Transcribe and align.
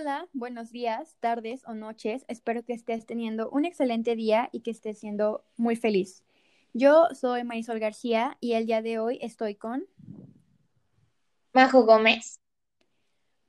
Hola, 0.00 0.28
buenos 0.32 0.70
días, 0.70 1.16
tardes 1.18 1.64
o 1.66 1.74
noches. 1.74 2.24
Espero 2.28 2.62
que 2.62 2.72
estés 2.72 3.04
teniendo 3.04 3.50
un 3.50 3.64
excelente 3.64 4.14
día 4.14 4.48
y 4.52 4.60
que 4.60 4.70
estés 4.70 5.00
siendo 5.00 5.44
muy 5.56 5.74
feliz. 5.74 6.22
Yo 6.72 7.08
soy 7.14 7.42
Marisol 7.42 7.80
García 7.80 8.36
y 8.38 8.52
el 8.52 8.66
día 8.66 8.80
de 8.80 9.00
hoy 9.00 9.18
estoy 9.20 9.56
con 9.56 9.88
Majo 11.52 11.84
Gómez. 11.84 12.38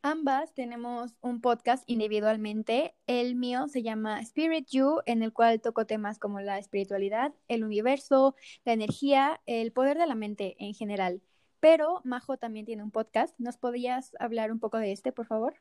Ambas 0.02 0.52
tenemos 0.56 1.14
un 1.22 1.40
podcast 1.40 1.84
individualmente. 1.86 2.96
El 3.06 3.36
mío 3.36 3.68
se 3.68 3.84
llama 3.84 4.20
Spirit 4.22 4.70
You, 4.72 5.02
en 5.06 5.22
el 5.22 5.32
cual 5.32 5.62
toco 5.62 5.86
temas 5.86 6.18
como 6.18 6.40
la 6.40 6.58
espiritualidad, 6.58 7.32
el 7.48 7.64
universo, 7.64 8.34
la 8.66 8.74
energía, 8.74 9.40
el 9.46 9.72
poder 9.72 10.00
de 10.00 10.08
la 10.08 10.16
mente 10.16 10.56
en 10.58 10.74
general. 10.74 11.22
Pero 11.60 12.02
Majo 12.06 12.38
también 12.38 12.66
tiene 12.66 12.82
un 12.82 12.90
podcast. 12.90 13.36
¿Nos 13.38 13.58
podrías 13.58 14.16
hablar 14.20 14.52
un 14.52 14.60
poco 14.60 14.78
de 14.80 14.92
este, 14.92 15.12
por 15.12 15.28
favor? 15.28 15.54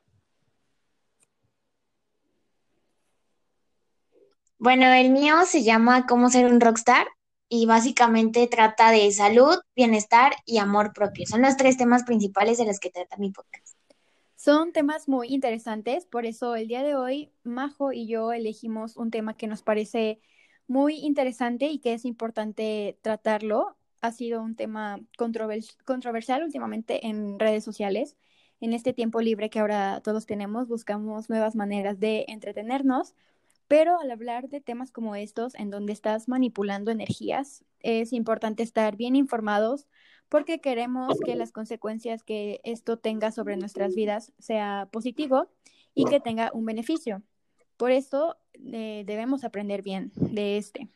Bueno, 4.61 4.91
el 4.91 5.09
mío 5.11 5.35
se 5.45 5.63
llama 5.63 6.05
Cómo 6.05 6.29
ser 6.29 6.51
un 6.51 6.59
rockstar 6.59 7.07
y 7.47 7.65
básicamente 7.65 8.45
trata 8.47 8.91
de 8.91 9.09
salud, 9.13 9.55
bienestar 9.73 10.33
y 10.45 10.57
amor 10.57 10.91
propio. 10.91 11.25
Son 11.25 11.41
los 11.41 11.55
tres 11.55 11.77
temas 11.77 12.03
principales 12.03 12.57
de 12.57 12.65
los 12.65 12.77
que 12.81 12.89
trata 12.89 13.15
mi 13.15 13.31
podcast. 13.31 13.77
Son 14.35 14.73
temas 14.73 15.07
muy 15.07 15.29
interesantes, 15.29 16.05
por 16.05 16.25
eso 16.25 16.57
el 16.57 16.67
día 16.67 16.83
de 16.83 16.95
hoy 16.95 17.31
Majo 17.43 17.93
y 17.93 18.05
yo 18.05 18.33
elegimos 18.33 18.97
un 18.97 19.11
tema 19.11 19.37
que 19.37 19.47
nos 19.47 19.63
parece 19.63 20.19
muy 20.67 20.95
interesante 20.95 21.67
y 21.67 21.79
que 21.79 21.93
es 21.93 22.03
importante 22.03 22.99
tratarlo. 23.01 23.77
Ha 24.01 24.11
sido 24.11 24.41
un 24.41 24.57
tema 24.57 24.99
controversial 25.17 26.43
últimamente 26.43 27.07
en 27.07 27.39
redes 27.39 27.63
sociales. 27.63 28.17
En 28.59 28.73
este 28.73 28.91
tiempo 28.91 29.21
libre 29.21 29.49
que 29.49 29.59
ahora 29.59 30.01
todos 30.01 30.25
tenemos, 30.25 30.67
buscamos 30.67 31.29
nuevas 31.29 31.55
maneras 31.55 31.97
de 32.01 32.25
entretenernos 32.27 33.15
pero 33.69 33.99
al 33.99 34.09
hablar 34.09 34.49
de 34.49 34.61
temas 34.61 34.91
como 34.91 35.15
estos, 35.15 35.53
en 35.53 35.69
donde 35.69 35.93
estás 35.93 36.27
manipulando 36.27 36.89
energías, 36.89 37.63
es 37.81 38.13
importante 38.13 38.63
estar 38.63 38.97
bien 38.97 39.15
informados 39.15 39.87
porque 40.27 40.59
queremos 40.59 41.19
que 41.23 41.35
las 41.35 41.51
consecuencias 41.51 42.23
que 42.23 42.61
esto 42.63 42.97
tenga 42.97 43.31
sobre 43.31 43.57
nuestras 43.57 43.93
vidas 43.93 44.33
sea 44.39 44.89
positivo 44.91 45.51
y 45.93 46.05
que 46.05 46.19
tenga 46.19 46.49
un 46.51 46.65
beneficio. 46.65 47.21
Por 47.77 47.91
eso 47.91 48.37
eh, 48.55 49.03
debemos 49.05 49.43
aprender 49.43 49.83
bien 49.83 50.11
de 50.15 50.57
este. 50.57 50.89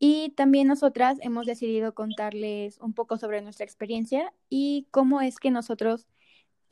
Y 0.00 0.30
también 0.30 0.66
nosotras 0.66 1.18
hemos 1.20 1.46
decidido 1.46 1.94
contarles 1.94 2.76
un 2.78 2.92
poco 2.92 3.18
sobre 3.18 3.40
nuestra 3.40 3.64
experiencia 3.64 4.32
y 4.50 4.88
cómo 4.90 5.20
es 5.20 5.38
que 5.38 5.52
nosotros 5.52 6.08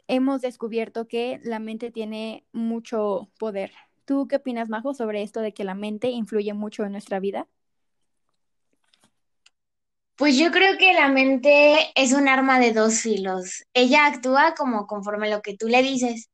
hemos 0.08 0.40
descubierto 0.40 1.06
que 1.06 1.38
la 1.44 1.60
mente 1.60 1.92
tiene 1.92 2.44
mucho 2.52 3.30
poder 3.38 3.70
¿Tú 4.04 4.26
qué 4.28 4.36
opinas, 4.36 4.68
Majo, 4.68 4.94
sobre 4.94 5.22
esto 5.22 5.40
de 5.40 5.52
que 5.54 5.64
la 5.64 5.74
mente 5.74 6.08
influye 6.10 6.54
mucho 6.54 6.84
en 6.84 6.92
nuestra 6.92 7.20
vida? 7.20 7.48
Pues 10.16 10.36
yo 10.38 10.50
creo 10.52 10.78
que 10.78 10.92
la 10.92 11.08
mente 11.08 11.90
es 11.94 12.12
un 12.12 12.28
arma 12.28 12.60
de 12.60 12.72
dos 12.72 13.00
filos. 13.00 13.64
Ella 13.74 14.06
actúa 14.06 14.54
como 14.56 14.86
conforme 14.86 15.30
lo 15.30 15.42
que 15.42 15.56
tú 15.56 15.68
le 15.68 15.82
dices. 15.82 16.28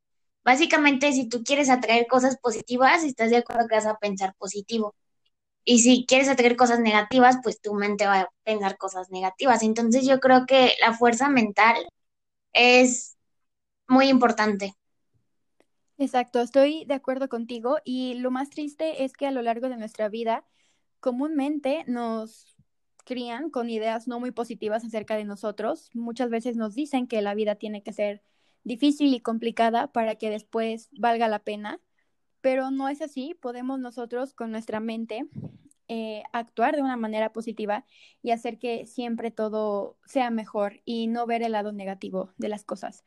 Básicamente, 0.45 1.13
si 1.13 1.29
tú 1.29 1.43
quieres 1.45 1.71
atraer 1.71 2.07
cosas 2.07 2.39
positivas, 2.39 3.05
estás 3.05 3.31
de 3.31 3.39
acuerdo 3.39 3.69
que 3.69 3.77
vas 3.77 3.87
a 3.87 3.99
pensar 3.99 4.35
positivo. 4.39 4.95
Y 5.65 5.81
si 5.81 6.07
quieres 6.07 6.29
atraer 6.29 6.57
cosas 6.57 6.81
negativas, 6.81 7.39
pues 7.43 7.61
tu 7.61 7.75
mente 7.75 8.07
va 8.07 8.21
a 8.23 8.29
pensar 8.45 8.79
cosas 8.79 9.11
negativas. 9.11 9.63
Entonces 9.63 10.07
yo 10.07 10.21
creo 10.21 10.47
que 10.47 10.75
la 10.81 10.95
fuerza 10.95 11.29
mental 11.29 11.77
es 12.53 13.17
muy 13.89 14.09
importante. 14.09 14.75
Exacto, 15.99 16.41
estoy 16.41 16.85
de 16.85 16.95
acuerdo 16.95 17.29
contigo 17.29 17.79
y 17.85 18.15
lo 18.15 18.31
más 18.31 18.51
triste 18.51 19.03
es 19.05 19.15
que 19.15 19.27
a 19.27 19.33
lo 19.33 19.43
largo 19.43 19.69
de 19.69 19.77
nuestra 19.77 20.09
vida 20.09 20.45
comúnmente 21.01 21.85
nos 21.89 22.57
crían 23.05 23.51
con 23.51 23.69
ideas 23.71 24.07
no 24.07 24.21
muy 24.21 24.31
positivas 24.31 24.85
acerca 24.85 25.17
de 25.17 25.25
nosotros. 25.25 25.91
Muchas 25.95 26.31
veces 26.31 26.57
nos 26.57 26.75
dicen 26.75 27.09
que 27.09 27.21
la 27.23 27.35
vida 27.35 27.57
tiene 27.57 27.83
que 27.83 27.93
ser 27.93 28.23
difícil 28.65 29.13
y 29.15 29.21
complicada 29.21 29.93
para 29.93 30.15
que 30.17 30.31
después 30.31 30.89
valga 30.93 31.27
la 31.29 31.41
pena, 31.41 31.81
pero 32.43 32.71
no 32.71 32.89
es 32.89 33.03
así. 33.03 33.35
Podemos 33.41 33.81
nosotros 33.81 34.35
con 34.35 34.53
nuestra 34.53 34.81
mente 34.81 35.29
eh, 35.89 36.23
actuar 36.33 36.77
de 36.77 36.83
una 36.83 36.97
manera 36.97 37.33
positiva 37.33 37.87
y 38.23 38.31
hacer 38.31 38.59
que 38.59 38.87
siempre 38.87 39.31
todo 39.31 39.97
sea 40.05 40.31
mejor 40.31 40.83
y 40.85 41.07
no 41.07 41.27
ver 41.27 41.43
el 41.43 41.53
lado 41.53 41.73
negativo 41.73 42.33
de 42.37 42.49
las 42.49 42.65
cosas. 42.65 43.05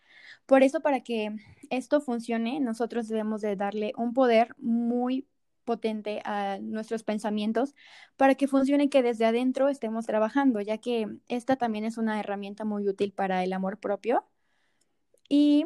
Por 0.47 0.63
eso, 0.63 0.81
para 0.81 1.01
que 1.01 1.35
esto 1.69 2.01
funcione, 2.01 2.59
nosotros 2.59 3.07
debemos 3.07 3.41
de 3.41 3.55
darle 3.55 3.93
un 3.97 4.13
poder 4.13 4.55
muy 4.57 5.27
potente 5.63 6.21
a 6.25 6.57
nuestros 6.59 7.03
pensamientos 7.03 7.75
para 8.17 8.35
que 8.35 8.47
funcione 8.47 8.89
que 8.89 9.03
desde 9.03 9.25
adentro 9.25 9.69
estemos 9.69 10.05
trabajando, 10.07 10.59
ya 10.61 10.79
que 10.79 11.07
esta 11.27 11.55
también 11.57 11.85
es 11.85 11.97
una 11.97 12.19
herramienta 12.19 12.65
muy 12.65 12.87
útil 12.87 13.13
para 13.13 13.43
el 13.43 13.53
amor 13.53 13.79
propio. 13.79 14.25
Y 15.29 15.65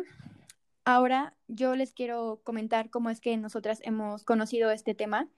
ahora 0.83 1.35
yo 1.47 1.75
les 1.75 1.93
quiero 1.93 2.41
comentar 2.43 2.89
cómo 2.89 3.09
es 3.09 3.21
que 3.21 3.37
nosotras 3.37 3.79
hemos 3.83 4.23
conocido 4.23 4.69
este 4.71 4.95
tema 4.95 5.29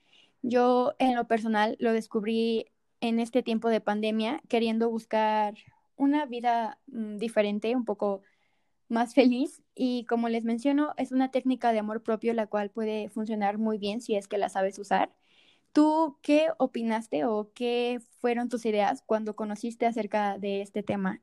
yo 0.42 0.94
en 1.00 1.16
lo 1.16 1.28
personal 1.28 1.76
lo 1.80 1.94
descubrí 1.94 2.68
en 3.02 3.20
este 3.20 3.44
tiempo 3.44 3.70
de 3.70 3.82
pandemia, 3.82 4.42
queriendo 4.48 4.90
buscar 4.90 5.56
una 5.96 6.26
vida 6.26 6.80
mm, 6.88 7.18
diferente, 7.18 7.76
un 7.76 7.86
poco 7.86 8.22
más 8.90 9.14
feliz 9.14 9.62
y 9.76 10.06
como 10.06 10.30
les 10.30 10.44
menciono, 10.46 10.94
es 10.98 11.12
una 11.12 11.30
técnica 11.32 11.74
de 11.74 11.80
amor 11.80 12.04
propio 12.04 12.34
la 12.34 12.48
cual 12.48 12.70
puede 12.70 13.10
funcionar 13.10 13.58
muy 13.58 13.78
bien 13.78 14.02
si 14.02 14.16
es 14.16 14.28
que 14.28 14.38
la 14.38 14.50
sabes 14.50 14.80
usar. 14.80 15.14
¿Tú 15.74 16.18
qué 16.22 16.48
opinaste 16.58 17.26
o 17.26 17.52
qué 17.54 18.00
fueron 18.22 18.50
tus 18.50 18.66
ideas 18.66 19.04
cuando 19.06 19.36
conociste 19.36 19.86
acerca 19.86 20.38
de 20.38 20.62
este 20.62 20.82
tema? 20.84 21.22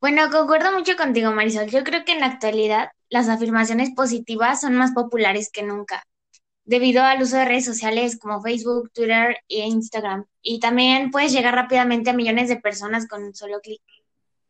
Bueno, 0.00 0.28
concuerdo 0.30 0.72
mucho 0.72 0.96
contigo, 0.96 1.30
Marisol. 1.30 1.68
Yo 1.68 1.84
creo 1.84 2.04
que 2.04 2.12
en 2.12 2.20
la 2.20 2.26
actualidad 2.26 2.90
las 3.08 3.28
afirmaciones 3.28 3.92
positivas 3.94 4.60
son 4.60 4.74
más 4.74 4.90
populares 4.92 5.50
que 5.52 5.62
nunca 5.62 6.02
debido 6.64 7.02
al 7.02 7.22
uso 7.22 7.36
de 7.36 7.44
redes 7.44 7.64
sociales 7.64 8.18
como 8.18 8.40
Facebook, 8.40 8.90
Twitter 8.92 9.36
e 9.48 9.66
Instagram. 9.66 10.26
Y 10.42 10.60
también 10.60 11.10
puedes 11.10 11.32
llegar 11.32 11.54
rápidamente 11.54 12.10
a 12.10 12.14
millones 12.14 12.48
de 12.48 12.56
personas 12.56 13.06
con 13.08 13.22
un 13.24 13.34
solo 13.34 13.60
clic. 13.60 13.82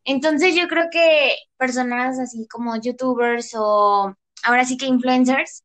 Entonces 0.05 0.55
yo 0.55 0.69
creo 0.69 0.89
que 0.91 1.35
personas 1.57 2.19
así 2.19 2.47
como 2.49 2.77
youtubers 2.77 3.55
o 3.57 4.15
ahora 4.43 4.65
sí 4.65 4.77
que 4.77 4.87
influencers 4.87 5.65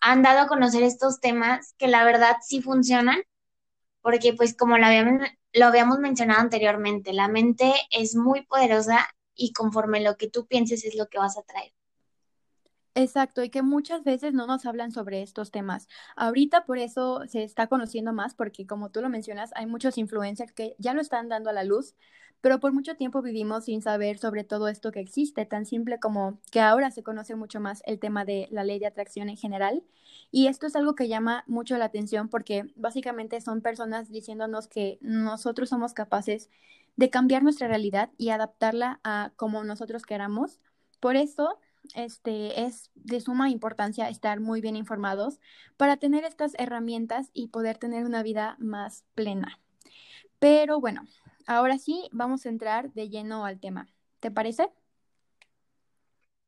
han 0.00 0.22
dado 0.22 0.40
a 0.40 0.46
conocer 0.48 0.82
estos 0.82 1.20
temas 1.20 1.74
que 1.78 1.88
la 1.88 2.04
verdad 2.04 2.36
sí 2.42 2.62
funcionan, 2.62 3.22
porque 4.02 4.32
pues 4.34 4.56
como 4.56 4.78
lo 4.78 4.86
habíamos, 4.86 5.28
lo 5.52 5.66
habíamos 5.66 5.98
mencionado 5.98 6.40
anteriormente, 6.40 7.12
la 7.12 7.28
mente 7.28 7.72
es 7.90 8.16
muy 8.16 8.42
poderosa 8.46 9.06
y 9.34 9.52
conforme 9.52 10.00
lo 10.00 10.16
que 10.16 10.28
tú 10.28 10.46
pienses 10.46 10.84
es 10.84 10.94
lo 10.94 11.08
que 11.08 11.18
vas 11.18 11.38
a 11.38 11.42
traer. 11.42 11.72
Exacto, 12.94 13.42
y 13.44 13.50
que 13.50 13.62
muchas 13.62 14.02
veces 14.02 14.34
no 14.34 14.46
nos 14.46 14.66
hablan 14.66 14.90
sobre 14.90 15.22
estos 15.22 15.50
temas. 15.52 15.86
Ahorita 16.16 16.64
por 16.64 16.78
eso 16.78 17.22
se 17.28 17.44
está 17.44 17.68
conociendo 17.68 18.12
más, 18.12 18.34
porque 18.34 18.66
como 18.66 18.90
tú 18.90 19.00
lo 19.00 19.08
mencionas, 19.08 19.50
hay 19.54 19.66
muchos 19.66 19.96
influencers 19.96 20.52
que 20.52 20.74
ya 20.78 20.92
lo 20.92 21.00
están 21.00 21.28
dando 21.28 21.50
a 21.50 21.52
la 21.52 21.62
luz, 21.62 21.94
pero 22.40 22.58
por 22.58 22.72
mucho 22.72 22.96
tiempo 22.96 23.22
vivimos 23.22 23.66
sin 23.66 23.80
saber 23.80 24.18
sobre 24.18 24.42
todo 24.44 24.66
esto 24.68 24.90
que 24.90 24.98
existe, 25.00 25.46
tan 25.46 25.66
simple 25.66 26.00
como 26.00 26.40
que 26.50 26.60
ahora 26.60 26.90
se 26.90 27.02
conoce 27.04 27.36
mucho 27.36 27.60
más 27.60 27.80
el 27.86 28.00
tema 28.00 28.24
de 28.24 28.48
la 28.50 28.64
ley 28.64 28.78
de 28.80 28.86
atracción 28.86 29.28
en 29.28 29.36
general. 29.36 29.84
Y 30.32 30.48
esto 30.48 30.66
es 30.66 30.74
algo 30.74 30.94
que 30.96 31.06
llama 31.08 31.44
mucho 31.46 31.76
la 31.78 31.84
atención 31.86 32.28
porque 32.28 32.72
básicamente 32.76 33.40
son 33.40 33.60
personas 33.60 34.10
diciéndonos 34.10 34.66
que 34.68 34.98
nosotros 35.00 35.68
somos 35.68 35.92
capaces 35.94 36.50
de 36.96 37.10
cambiar 37.10 37.42
nuestra 37.42 37.68
realidad 37.68 38.10
y 38.18 38.30
adaptarla 38.30 39.00
a 39.04 39.32
como 39.36 39.62
nosotros 39.64 40.02
queramos. 40.04 40.60
Por 40.98 41.16
eso 41.16 41.58
este, 41.94 42.62
es 42.62 42.90
de 42.94 43.20
suma 43.20 43.50
importancia 43.50 44.08
estar 44.08 44.40
muy 44.40 44.60
bien 44.60 44.76
informados 44.76 45.40
para 45.76 45.96
tener 45.96 46.24
estas 46.24 46.52
herramientas 46.58 47.30
y 47.32 47.48
poder 47.48 47.78
tener 47.78 48.04
una 48.04 48.22
vida 48.22 48.56
más 48.58 49.04
plena. 49.14 49.58
Pero 50.38 50.80
bueno, 50.80 51.06
ahora 51.46 51.78
sí 51.78 52.08
vamos 52.12 52.46
a 52.46 52.48
entrar 52.48 52.92
de 52.92 53.08
lleno 53.08 53.44
al 53.44 53.60
tema. 53.60 53.88
¿Te 54.20 54.30
parece? 54.30 54.70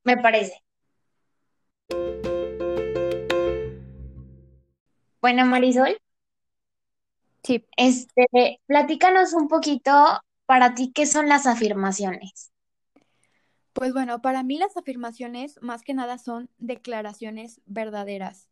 Me 0.05 0.17
parece. 0.17 0.63
Bueno, 5.21 5.47
Marisol. 5.47 5.97
Sí. 7.45 7.65
Este, 7.77 8.61
platícanos 8.67 9.33
un 9.33 9.49
poquito 9.49 10.21
para 10.47 10.75
ti 10.75 10.93
qué 10.93 11.07
son 11.07 11.29
las 11.29 11.47
afirmaciones. 11.47 12.52
Pues 13.73 13.93
bueno, 13.95 14.21
para 14.21 14.43
mí 14.43 14.59
las 14.59 14.77
afirmaciones 14.77 15.59
más 15.63 15.83
que 15.83 15.95
nada 15.95 16.19
son 16.19 16.51
declaraciones 16.59 17.61
verdaderas, 17.67 18.49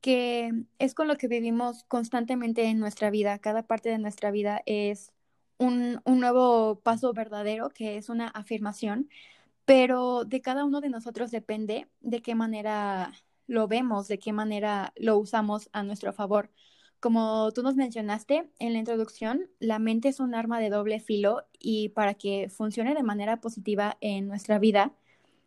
que 0.00 0.52
es 0.78 0.94
con 0.94 1.08
lo 1.08 1.16
que 1.18 1.28
vivimos 1.28 1.84
constantemente 1.84 2.64
en 2.64 2.78
nuestra 2.80 3.10
vida. 3.10 3.38
Cada 3.40 3.64
parte 3.64 3.90
de 3.90 3.98
nuestra 3.98 4.30
vida 4.30 4.62
es 4.66 5.12
un, 5.58 6.00
un 6.04 6.20
nuevo 6.20 6.80
paso 6.82 7.12
verdadero, 7.14 7.70
que 7.70 7.96
es 7.98 8.08
una 8.10 8.28
afirmación, 8.28 9.10
pero 9.66 10.24
de 10.24 10.42
cada 10.42 10.64
uno 10.64 10.80
de 10.80 10.90
nosotros 10.90 11.30
depende 11.32 11.88
de 12.00 12.22
qué 12.22 12.34
manera 12.36 13.12
lo 13.48 13.68
vemos, 13.68 14.08
de 14.08 14.18
qué 14.18 14.32
manera 14.32 14.92
lo 14.96 15.18
usamos 15.18 15.70
a 15.72 15.82
nuestro 15.84 16.12
favor. 16.14 16.50
Como 17.04 17.52
tú 17.52 17.62
nos 17.62 17.76
mencionaste 17.76 18.48
en 18.58 18.72
la 18.72 18.78
introducción, 18.78 19.50
la 19.58 19.78
mente 19.78 20.08
es 20.08 20.20
un 20.20 20.34
arma 20.34 20.58
de 20.58 20.70
doble 20.70 21.00
filo 21.00 21.42
y 21.58 21.90
para 21.90 22.14
que 22.14 22.48
funcione 22.48 22.94
de 22.94 23.02
manera 23.02 23.42
positiva 23.42 23.98
en 24.00 24.26
nuestra 24.26 24.58
vida, 24.58 24.94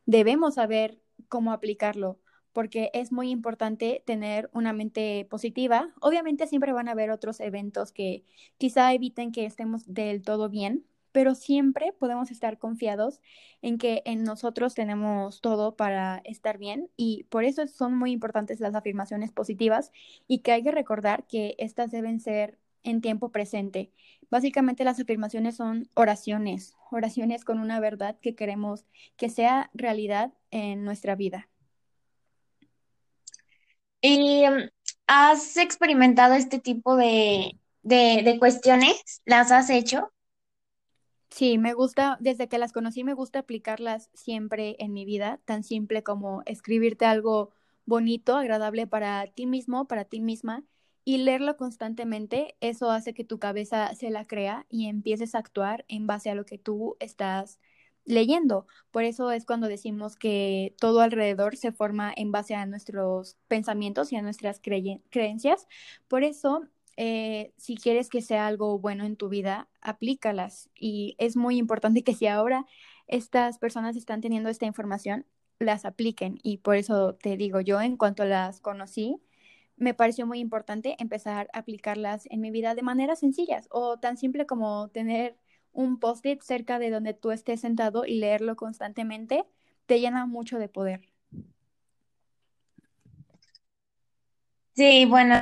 debemos 0.05 0.53
saber 0.53 0.99
cómo 1.29 1.51
aplicarlo, 1.51 2.19
porque 2.53 2.91
es 2.93 3.11
muy 3.11 3.31
importante 3.31 4.03
tener 4.05 4.51
una 4.53 4.71
mente 4.71 5.25
positiva. 5.31 5.95
Obviamente 5.99 6.45
siempre 6.45 6.73
van 6.73 6.89
a 6.89 6.91
haber 6.91 7.09
otros 7.09 7.39
eventos 7.39 7.91
que 7.91 8.23
quizá 8.59 8.93
eviten 8.93 9.31
que 9.31 9.47
estemos 9.47 9.91
del 9.91 10.21
todo 10.21 10.49
bien, 10.49 10.85
pero 11.17 11.33
siempre 11.33 11.93
podemos 11.93 12.29
estar 12.29 12.59
confiados 12.59 13.21
en 13.63 13.79
que 13.79 14.03
en 14.05 14.23
nosotros 14.23 14.75
tenemos 14.75 15.41
todo 15.41 15.75
para 15.75 16.21
estar 16.25 16.59
bien 16.59 16.91
y 16.95 17.23
por 17.31 17.43
eso 17.43 17.65
son 17.65 17.97
muy 17.97 18.11
importantes 18.11 18.59
las 18.59 18.75
afirmaciones 18.75 19.31
positivas 19.31 19.91
y 20.27 20.41
que 20.41 20.51
hay 20.51 20.61
que 20.61 20.69
recordar 20.69 21.25
que 21.25 21.55
estas 21.57 21.89
deben 21.89 22.19
ser 22.19 22.59
en 22.83 23.01
tiempo 23.01 23.31
presente. 23.31 23.91
Básicamente 24.29 24.83
las 24.83 24.99
afirmaciones 24.99 25.55
son 25.55 25.89
oraciones, 25.95 26.75
oraciones 26.91 27.43
con 27.43 27.57
una 27.57 27.79
verdad 27.79 28.19
que 28.21 28.35
queremos 28.35 28.85
que 29.15 29.29
sea 29.29 29.71
realidad 29.73 30.33
en 30.51 30.83
nuestra 30.83 31.15
vida. 31.15 31.49
¿Y 34.01 34.45
mm, 34.47 34.69
has 35.07 35.57
experimentado 35.57 36.35
este 36.35 36.59
tipo 36.59 36.95
de, 36.95 37.57
de, 37.81 38.21
de 38.23 38.37
cuestiones? 38.37 39.23
¿Las 39.25 39.51
has 39.51 39.71
hecho? 39.71 40.11
Sí, 41.37 41.59
me 41.59 41.73
gusta, 41.73 42.17
desde 42.19 42.47
que 42.47 42.57
las 42.57 42.73
conocí, 42.73 43.03
me 43.03 43.13
gusta 43.13 43.39
aplicarlas 43.39 44.09
siempre 44.15 44.75
en 44.79 44.91
mi 44.91 45.05
vida, 45.05 45.39
tan 45.45 45.63
simple 45.63 46.01
como 46.01 46.41
escribirte 46.47 47.05
algo 47.05 47.51
bonito, 47.85 48.35
agradable 48.35 48.87
para 48.87 49.27
ti 49.27 49.45
mismo, 49.45 49.87
para 49.87 50.05
ti 50.05 50.19
misma, 50.19 50.63
y 51.05 51.19
leerlo 51.19 51.55
constantemente. 51.55 52.55
Eso 52.59 52.89
hace 52.89 53.13
que 53.13 53.23
tu 53.23 53.37
cabeza 53.37 53.93
se 53.93 54.09
la 54.09 54.25
crea 54.25 54.65
y 54.69 54.87
empieces 54.87 55.35
a 55.35 55.39
actuar 55.39 55.85
en 55.89 56.07
base 56.07 56.31
a 56.31 56.35
lo 56.35 56.43
que 56.43 56.57
tú 56.57 56.97
estás 56.99 57.59
leyendo. 58.03 58.65
Por 58.89 59.03
eso 59.03 59.31
es 59.31 59.45
cuando 59.45 59.67
decimos 59.67 60.15
que 60.15 60.75
todo 60.79 61.01
alrededor 61.01 61.55
se 61.55 61.71
forma 61.71 62.11
en 62.15 62.31
base 62.31 62.55
a 62.55 62.65
nuestros 62.65 63.37
pensamientos 63.47 64.11
y 64.11 64.15
a 64.15 64.23
nuestras 64.23 64.59
creencias. 64.59 65.67
Por 66.07 66.23
eso 66.23 66.63
eh, 66.97 67.53
si 67.57 67.75
quieres 67.77 68.09
que 68.09 68.21
sea 68.21 68.47
algo 68.47 68.79
bueno 68.79 69.05
en 69.05 69.15
tu 69.17 69.29
vida, 69.29 69.69
aplícalas. 69.81 70.69
Y 70.75 71.15
es 71.19 71.37
muy 71.37 71.57
importante 71.57 72.03
que 72.03 72.13
si 72.15 72.27
ahora 72.27 72.65
estas 73.07 73.59
personas 73.59 73.95
están 73.95 74.21
teniendo 74.21 74.49
esta 74.49 74.65
información, 74.65 75.25
las 75.59 75.85
apliquen. 75.85 76.39
Y 76.43 76.57
por 76.57 76.75
eso 76.75 77.15
te 77.15 77.37
digo, 77.37 77.61
yo 77.61 77.81
en 77.81 77.97
cuanto 77.97 78.25
las 78.25 78.59
conocí, 78.61 79.21
me 79.77 79.93
pareció 79.93 80.25
muy 80.27 80.39
importante 80.39 80.95
empezar 80.99 81.49
a 81.53 81.59
aplicarlas 81.59 82.25
en 82.31 82.41
mi 82.41 82.51
vida 82.51 82.75
de 82.75 82.81
maneras 82.83 83.19
sencillas 83.19 83.67
o 83.71 83.97
tan 83.99 84.17
simple 84.17 84.45
como 84.45 84.89
tener 84.89 85.37
un 85.71 85.99
post-it 85.99 86.41
cerca 86.41 86.79
de 86.79 86.89
donde 86.89 87.13
tú 87.13 87.31
estés 87.31 87.61
sentado 87.61 88.05
y 88.05 88.15
leerlo 88.19 88.55
constantemente, 88.55 89.45
te 89.85 89.99
llena 89.99 90.25
mucho 90.25 90.57
de 90.59 90.69
poder. 90.69 91.01
Sí, 94.75 95.05
bueno, 95.05 95.41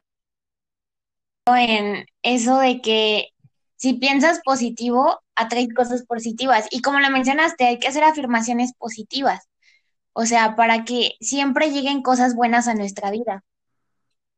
en 1.54 2.08
eso 2.24 2.58
de 2.58 2.82
que 2.82 3.30
si 3.76 3.94
piensas 3.94 4.42
positivo, 4.44 5.22
atraes 5.36 5.68
cosas 5.76 6.04
positivas. 6.06 6.68
Y 6.72 6.82
como 6.82 7.00
lo 7.00 7.10
mencionaste, 7.12 7.66
hay 7.66 7.80
que 7.80 7.88
hacer 7.88 8.04
afirmaciones 8.04 8.74
positivas. 8.74 9.48
O 10.14 10.26
sea, 10.26 10.56
para 10.56 10.86
que 10.86 11.12
siempre 11.20 11.72
lleguen 11.72 12.02
cosas 12.02 12.36
buenas 12.36 12.68
a 12.68 12.74
nuestra 12.74 13.12
vida. 13.12 13.44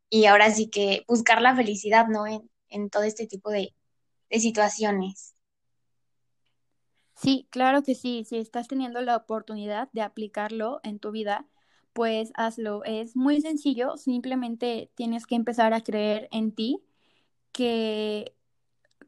Y 0.09 0.25
ahora 0.25 0.51
sí 0.51 0.69
que 0.69 1.03
buscar 1.07 1.41
la 1.41 1.55
felicidad, 1.55 2.07
¿no? 2.07 2.25
En, 2.27 2.89
todo 2.89 3.03
este 3.03 3.27
tipo 3.27 3.49
de, 3.51 3.73
de 4.29 4.39
situaciones. 4.39 5.33
Sí, 7.15 7.47
claro 7.49 7.83
que 7.83 7.95
sí. 7.95 8.25
Si 8.25 8.37
estás 8.37 8.67
teniendo 8.67 9.01
la 9.01 9.15
oportunidad 9.15 9.89
de 9.93 10.01
aplicarlo 10.01 10.81
en 10.83 10.99
tu 10.99 11.11
vida, 11.11 11.47
pues 11.93 12.31
hazlo. 12.35 12.83
Es 12.83 13.15
muy 13.15 13.41
sencillo. 13.41 13.95
Simplemente 13.97 14.91
tienes 14.95 15.25
que 15.25 15.35
empezar 15.35 15.73
a 15.73 15.81
creer 15.81 16.27
en 16.31 16.51
ti 16.51 16.83
que 17.57 18.35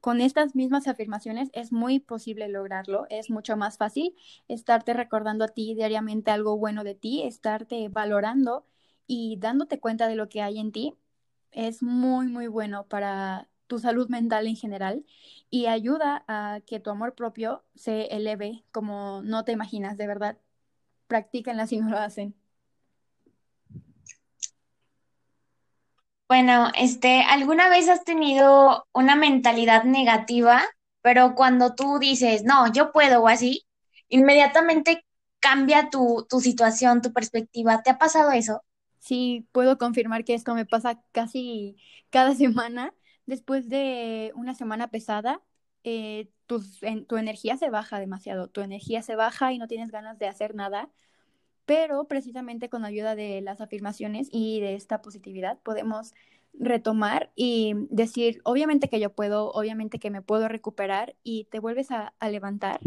con 0.01 0.21
estas 0.21 0.55
mismas 0.55 0.87
afirmaciones 0.87 1.49
es 1.53 1.71
muy 1.71 1.99
posible 1.99 2.49
lograrlo, 2.49 3.05
es 3.09 3.29
mucho 3.29 3.57
más 3.57 3.77
fácil 3.77 4.15
estarte 4.47 4.93
recordando 4.93 5.45
a 5.45 5.49
ti 5.49 5.75
diariamente 5.75 6.31
algo 6.31 6.57
bueno 6.57 6.83
de 6.83 6.95
ti, 6.95 7.23
estarte 7.23 7.89
valorando 7.89 8.65
y 9.07 9.37
dándote 9.39 9.79
cuenta 9.79 10.07
de 10.07 10.15
lo 10.15 10.29
que 10.29 10.41
hay 10.41 10.59
en 10.59 10.71
ti, 10.71 10.95
es 11.51 11.83
muy, 11.83 12.27
muy 12.27 12.47
bueno 12.47 12.87
para 12.87 13.49
tu 13.67 13.79
salud 13.79 14.09
mental 14.09 14.47
en 14.47 14.55
general 14.55 15.05
y 15.51 15.67
ayuda 15.67 16.23
a 16.27 16.61
que 16.65 16.79
tu 16.79 16.89
amor 16.89 17.13
propio 17.15 17.63
se 17.75 18.07
eleve 18.07 18.65
como 18.71 19.21
no 19.23 19.45
te 19.45 19.51
imaginas, 19.51 19.97
de 19.97 20.07
verdad. 20.07 20.37
Practíquenla 21.07 21.67
si 21.67 21.79
no 21.79 21.89
lo 21.91 21.97
hacen. 21.99 22.38
Bueno, 26.29 26.67
este, 26.77 27.21
¿alguna 27.23 27.69
vez 27.69 27.89
has 27.89 28.03
tenido 28.03 28.87
una 28.93 29.15
mentalidad 29.15 29.83
negativa, 29.83 30.61
pero 31.01 31.33
cuando 31.33 31.73
tú 31.73 31.97
dices, 31.99 32.43
no, 32.43 32.71
yo 32.71 32.91
puedo 32.91 33.23
o 33.23 33.27
así, 33.27 33.65
inmediatamente 34.09 35.03
cambia 35.39 35.89
tu, 35.89 36.27
tu 36.29 36.39
situación, 36.39 37.01
tu 37.01 37.11
perspectiva? 37.13 37.81
¿Te 37.81 37.89
ha 37.89 37.97
pasado 37.97 38.29
eso? 38.31 38.61
Sí, 38.99 39.47
puedo 39.51 39.79
confirmar 39.79 40.23
que 40.23 40.35
esto 40.35 40.53
me 40.53 40.67
pasa 40.67 41.01
casi 41.11 41.77
cada 42.11 42.35
semana. 42.35 42.93
Después 43.25 43.67
de 43.67 44.31
una 44.35 44.53
semana 44.53 44.89
pesada, 44.89 45.41
eh, 45.83 46.29
en, 46.81 47.05
tu 47.07 47.17
energía 47.17 47.57
se 47.57 47.71
baja 47.71 47.99
demasiado, 47.99 48.49
tu 48.49 48.61
energía 48.61 49.01
se 49.01 49.15
baja 49.15 49.51
y 49.51 49.57
no 49.57 49.67
tienes 49.67 49.89
ganas 49.89 50.19
de 50.19 50.27
hacer 50.27 50.53
nada 50.53 50.89
pero 51.69 52.05
precisamente 52.05 52.67
con 52.67 52.83
ayuda 52.83 53.15
de 53.15 53.41
las 53.41 53.61
afirmaciones 53.61 54.27
y 54.31 54.59
de 54.59 54.73
esta 54.73 55.03
positividad 55.03 55.59
podemos 55.61 56.15
retomar 56.55 57.31
y 57.35 57.75
decir, 57.91 58.41
obviamente 58.43 58.89
que 58.89 58.99
yo 58.99 59.13
puedo, 59.13 59.51
obviamente 59.51 59.99
que 59.99 60.09
me 60.09 60.23
puedo 60.23 60.47
recuperar 60.47 61.15
y 61.21 61.43
te 61.51 61.59
vuelves 61.59 61.91
a, 61.91 62.15
a 62.19 62.29
levantar. 62.29 62.79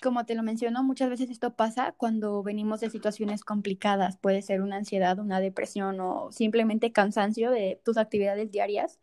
Como 0.00 0.26
te 0.26 0.36
lo 0.36 0.44
menciono, 0.44 0.84
muchas 0.84 1.10
veces 1.10 1.28
esto 1.28 1.56
pasa 1.56 1.96
cuando 1.96 2.44
venimos 2.44 2.78
de 2.78 2.90
situaciones 2.90 3.42
complicadas, 3.42 4.16
puede 4.16 4.42
ser 4.42 4.62
una 4.62 4.76
ansiedad, 4.76 5.18
una 5.18 5.40
depresión 5.40 5.98
o 5.98 6.30
simplemente 6.30 6.92
cansancio 6.92 7.50
de 7.50 7.80
tus 7.84 7.96
actividades 7.96 8.52
diarias 8.52 9.00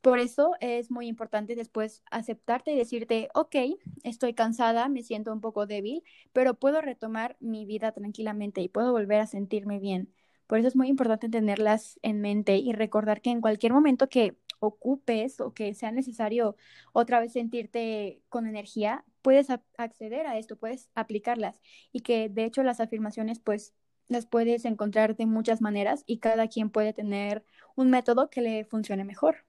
por 0.00 0.18
eso 0.18 0.52
es 0.60 0.90
muy 0.90 1.08
importante 1.08 1.56
después 1.56 2.02
aceptarte 2.10 2.72
y 2.72 2.76
decirte, 2.76 3.28
ok, 3.34 3.56
estoy 4.04 4.34
cansada, 4.34 4.88
me 4.88 5.02
siento 5.02 5.32
un 5.32 5.40
poco 5.40 5.66
débil, 5.66 6.02
pero 6.32 6.54
puedo 6.54 6.80
retomar 6.80 7.36
mi 7.40 7.66
vida 7.66 7.92
tranquilamente 7.92 8.60
y 8.60 8.68
puedo 8.68 8.92
volver 8.92 9.20
a 9.20 9.26
sentirme 9.26 9.78
bien. 9.78 10.12
Por 10.46 10.58
eso 10.58 10.68
es 10.68 10.76
muy 10.76 10.88
importante 10.88 11.28
tenerlas 11.28 11.98
en 12.02 12.20
mente 12.20 12.56
y 12.56 12.72
recordar 12.72 13.20
que 13.20 13.30
en 13.30 13.40
cualquier 13.40 13.72
momento 13.72 14.08
que 14.08 14.36
ocupes 14.60 15.40
o 15.40 15.52
que 15.52 15.74
sea 15.74 15.92
necesario 15.92 16.56
otra 16.92 17.20
vez 17.20 17.32
sentirte 17.32 18.22
con 18.28 18.46
energía, 18.46 19.04
puedes 19.22 19.48
acceder 19.76 20.26
a 20.26 20.38
esto, 20.38 20.56
puedes 20.56 20.90
aplicarlas 20.94 21.60
y 21.92 22.00
que 22.00 22.28
de 22.28 22.44
hecho 22.44 22.62
las 22.62 22.80
afirmaciones 22.80 23.40
pues 23.40 23.74
las 24.08 24.26
puedes 24.26 24.64
encontrar 24.64 25.16
de 25.16 25.26
muchas 25.26 25.60
maneras 25.60 26.02
y 26.06 26.18
cada 26.18 26.48
quien 26.48 26.70
puede 26.70 26.92
tener 26.94 27.44
un 27.76 27.90
método 27.90 28.30
que 28.30 28.40
le 28.40 28.64
funcione 28.64 29.04
mejor. 29.04 29.44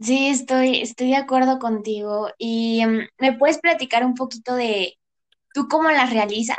Sí, 0.00 0.28
estoy, 0.28 0.80
estoy 0.80 1.08
de 1.10 1.16
acuerdo 1.16 1.58
contigo. 1.58 2.28
¿Y 2.38 2.84
mm, 2.84 3.08
me 3.18 3.32
puedes 3.38 3.58
platicar 3.58 4.04
un 4.04 4.14
poquito 4.14 4.54
de 4.54 4.98
tú 5.54 5.68
cómo 5.68 5.90
las 5.90 6.12
realizas 6.12 6.58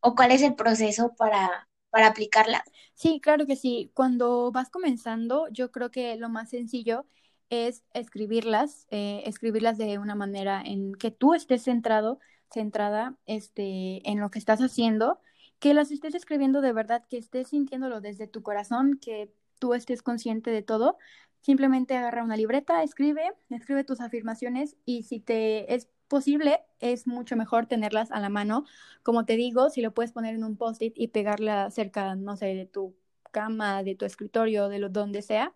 o 0.00 0.14
cuál 0.14 0.32
es 0.32 0.42
el 0.42 0.54
proceso 0.54 1.14
para, 1.16 1.68
para 1.90 2.08
aplicarlas? 2.08 2.62
Sí, 2.94 3.20
claro 3.20 3.46
que 3.46 3.56
sí. 3.56 3.90
Cuando 3.94 4.52
vas 4.52 4.70
comenzando, 4.70 5.48
yo 5.50 5.70
creo 5.72 5.90
que 5.90 6.16
lo 6.16 6.28
más 6.28 6.50
sencillo 6.50 7.06
es 7.50 7.84
escribirlas, 7.94 8.86
eh, 8.90 9.22
escribirlas 9.26 9.78
de 9.78 9.98
una 9.98 10.14
manera 10.14 10.62
en 10.64 10.94
que 10.94 11.10
tú 11.10 11.34
estés 11.34 11.64
centrado, 11.64 12.18
centrada 12.50 13.16
este, 13.26 14.08
en 14.10 14.20
lo 14.20 14.30
que 14.30 14.38
estás 14.38 14.60
haciendo, 14.60 15.20
que 15.58 15.74
las 15.74 15.90
estés 15.90 16.14
escribiendo 16.14 16.60
de 16.60 16.72
verdad, 16.72 17.04
que 17.08 17.18
estés 17.18 17.48
sintiéndolo 17.48 18.00
desde 18.00 18.26
tu 18.26 18.42
corazón, 18.42 18.98
que 19.00 19.32
tú 19.58 19.74
estés 19.74 20.02
consciente 20.02 20.50
de 20.50 20.62
todo, 20.62 20.98
Simplemente 21.42 21.96
agarra 21.96 22.24
una 22.24 22.36
libreta, 22.36 22.82
escribe, 22.82 23.32
escribe 23.50 23.84
tus 23.84 24.00
afirmaciones 24.00 24.76
y 24.86 25.02
si 25.02 25.20
te 25.20 25.74
es 25.74 25.88
posible, 26.08 26.60
es 26.78 27.06
mucho 27.06 27.36
mejor 27.36 27.66
tenerlas 27.66 28.10
a 28.12 28.20
la 28.20 28.28
mano. 28.28 28.64
Como 29.02 29.24
te 29.24 29.36
digo, 29.36 29.68
si 29.70 29.82
lo 29.82 29.92
puedes 29.92 30.12
poner 30.12 30.34
en 30.34 30.44
un 30.44 30.56
post-it 30.56 30.94
y 30.96 31.08
pegarla 31.08 31.70
cerca, 31.70 32.14
no 32.14 32.36
sé, 32.36 32.54
de 32.54 32.66
tu 32.66 32.94
cama, 33.32 33.82
de 33.82 33.94
tu 33.94 34.04
escritorio, 34.04 34.68
de 34.68 34.78
donde 34.88 35.22
sea, 35.22 35.54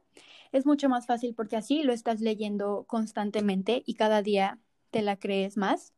es 0.53 0.67
mucho 0.67 0.89
más 0.89 1.07
fácil 1.07 1.35
porque 1.35 1.57
así 1.57 1.83
lo 1.83 1.93
estás 1.93 2.21
leyendo 2.21 2.85
constantemente 2.89 3.83
y 3.87 3.95
cada 3.95 4.23
día 4.23 4.59
te 4.91 5.03
la 5.03 5.17
crees 5.17 5.57
más. 5.57 5.93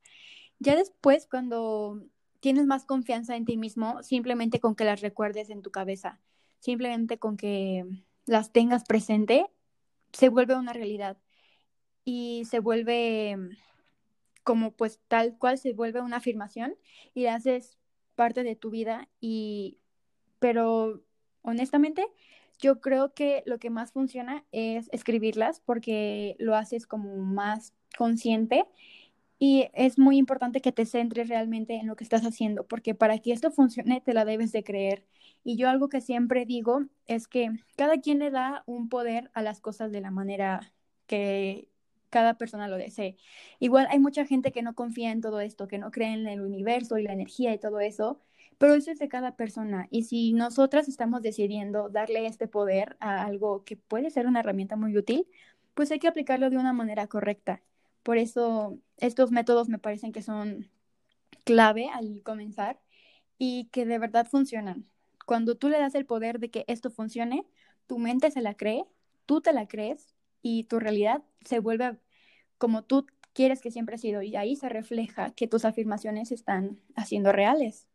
Ya 0.59 0.77
después, 0.77 1.27
cuando 1.31 2.03
tienes 2.41 2.67
más 2.67 2.85
confianza 2.85 3.37
en 3.37 3.45
ti 3.45 3.57
mismo, 3.57 4.03
simplemente 4.03 4.61
con 4.61 4.75
que 4.75 4.85
las 4.85 5.01
recuerdes 5.01 5.51
en 5.51 5.63
tu 5.63 5.71
cabeza, 5.71 6.21
simplemente 6.59 7.19
con 7.19 7.37
que 7.37 7.85
las 8.27 8.53
tengas 8.53 8.85
presente, 8.85 9.47
se 10.13 10.29
vuelve 10.29 10.57
una 10.57 10.73
realidad 10.73 11.19
y 12.05 12.45
se 12.47 12.61
vuelve 12.61 13.37
como 14.45 14.73
pues 14.73 15.01
tal 15.09 15.37
cual 15.39 15.59
se 15.59 15.73
vuelve 15.75 16.01
una 16.01 16.19
afirmación 16.19 16.75
y 17.15 17.25
la 17.25 17.35
haces 17.35 17.79
parte 18.15 18.43
de 18.43 18.57
tu 18.57 18.71
vida 18.71 19.09
y 19.21 19.79
pero 20.39 21.03
honestamente 21.43 22.07
yo 22.59 22.81
creo 22.81 23.15
que 23.15 23.43
lo 23.47 23.59
que 23.59 23.71
más 23.71 23.93
funciona 23.93 24.45
es 24.53 24.89
escribirlas 24.93 25.61
porque 25.61 26.35
lo 26.39 26.57
haces 26.57 26.87
como 26.87 27.17
más 27.17 27.75
consciente 27.97 28.67
y 29.39 29.69
es 29.73 29.99
muy 29.99 30.19
importante 30.19 30.61
que 30.61 30.73
te 30.73 30.85
centres 30.85 31.29
realmente 31.29 31.77
en 31.77 31.87
lo 31.87 31.95
que 31.97 32.05
estás 32.05 32.23
haciendo, 32.23 32.67
porque 32.67 32.95
para 32.95 33.19
que 33.19 33.33
esto 33.33 33.51
funcione 33.53 34.01
te 34.01 34.13
la 34.15 34.25
debes 34.25 34.51
de 34.53 34.65
creer. 34.65 35.05
Y 35.49 35.57
yo 35.57 35.71
algo 35.71 35.89
que 35.89 36.03
siempre 36.03 36.45
digo 36.45 36.83
es 37.07 37.27
que 37.27 37.51
cada 37.75 38.03
quien 38.03 38.19
le 38.19 38.31
da 38.31 38.65
un 38.67 38.91
poder 38.91 39.31
a 39.33 39.41
las 39.41 39.63
cosas 39.63 39.91
de 39.91 40.03
la 40.03 40.11
manera 40.11 40.75
que 41.07 41.71
cada 42.11 42.35
persona 42.37 42.69
lo 42.69 42.77
desee. 42.77 43.17
Igual 43.59 43.87
hay 43.89 43.99
mucha 43.99 44.27
gente 44.27 44.53
que 44.53 44.61
no 44.61 44.75
confía 44.75 45.11
en 45.11 45.23
todo 45.23 45.41
esto, 45.41 45.67
que 45.67 45.79
no 45.79 45.91
cree 45.91 46.13
en 46.13 46.27
el 46.29 46.43
universo 46.43 46.99
y 46.99 47.05
la 47.05 47.15
energía 47.15 47.55
y 47.55 47.59
todo 47.59 47.81
eso, 47.81 48.21
pero 48.59 48.75
eso 48.75 48.91
es 48.91 48.99
de 48.99 49.09
cada 49.09 49.37
persona. 49.37 49.89
Y 49.91 50.03
si 50.03 50.35
nosotras 50.35 50.87
estamos 50.87 51.23
decidiendo 51.23 51.89
darle 51.89 52.27
este 52.27 52.47
poder 52.47 52.99
a 53.01 53.25
algo 53.25 53.65
que 53.65 53.77
puede 53.79 54.11
ser 54.11 54.27
una 54.27 54.41
herramienta 54.41 54.77
muy 54.77 54.99
útil, 54.99 55.27
pues 55.73 55.91
hay 55.91 55.99
que 55.99 56.09
aplicarlo 56.09 56.51
de 56.51 56.59
una 56.59 56.75
manera 56.75 57.07
correcta. 57.07 57.63
Por 58.03 58.19
eso 58.19 58.79
estos 58.99 59.31
métodos 59.31 59.71
me 59.71 59.79
parecen 59.79 60.13
que 60.13 60.21
son 60.21 60.69
clave 61.45 61.89
al 61.89 62.23
comenzar 62.23 62.79
y 63.39 63.71
que 63.73 63.87
de 63.87 63.99
verdad 63.99 64.27
funcionan. 64.31 64.87
Cuando 65.29 65.59
tú 65.59 65.69
le 65.69 65.79
das 65.79 65.95
el 65.95 66.07
poder 66.07 66.39
de 66.39 66.51
que 66.51 66.65
esto 66.69 66.91
funcione, 66.91 67.45
tu 67.87 67.99
mente 67.99 68.31
se 68.31 68.41
la 68.41 68.55
cree, 68.55 68.87
tú 69.27 69.43
te 69.43 69.53
la 69.53 69.69
crees 69.69 70.15
y 70.41 70.65
tu 70.65 70.81
realidad 70.81 71.23
se 71.45 71.59
vuelve 71.59 71.99
como 72.57 72.83
tú 72.83 73.07
quieres 73.35 73.61
que 73.61 73.71
siempre 73.71 73.97
ha 73.97 73.99
sido 73.99 74.23
y 74.23 74.37
ahí 74.37 74.57
se 74.57 74.71
refleja 74.71 75.33
que 75.33 75.47
tus 75.47 75.67
afirmaciones 75.67 76.33
están 76.33 76.81
haciendo 76.97 77.31
reales. 77.31 77.87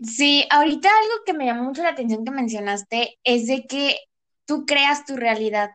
Sí, 0.00 0.46
ahorita 0.48 0.88
algo 0.88 1.24
que 1.26 1.34
me 1.34 1.44
llamó 1.44 1.64
mucho 1.64 1.82
la 1.82 1.90
atención 1.90 2.24
que 2.24 2.30
mencionaste 2.30 3.18
es 3.24 3.46
de 3.46 3.66
que 3.66 3.98
tú 4.46 4.64
creas 4.64 5.04
tu 5.04 5.16
realidad. 5.16 5.72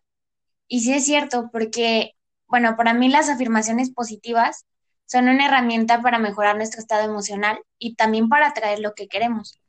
Y 0.67 0.79
sí 0.79 0.91
es 0.91 1.05
cierto, 1.05 1.51
porque, 1.51 2.15
bueno, 2.47 2.75
para 2.77 2.95
mí 2.95 3.09
las 3.09 3.29
afirmaciones 3.29 3.91
positivas 3.91 4.65
son 5.05 5.27
una 5.29 5.45
herramienta 5.45 6.01
para 6.01 6.19
mejorar 6.19 6.55
nuestro 6.55 6.81
estado 6.81 7.03
emocional 7.03 7.59
y 7.77 7.95
también 7.95 8.29
para 8.29 8.47
atraer 8.47 8.79
lo 8.79 8.93
que 8.93 9.07
queremos. 9.07 9.59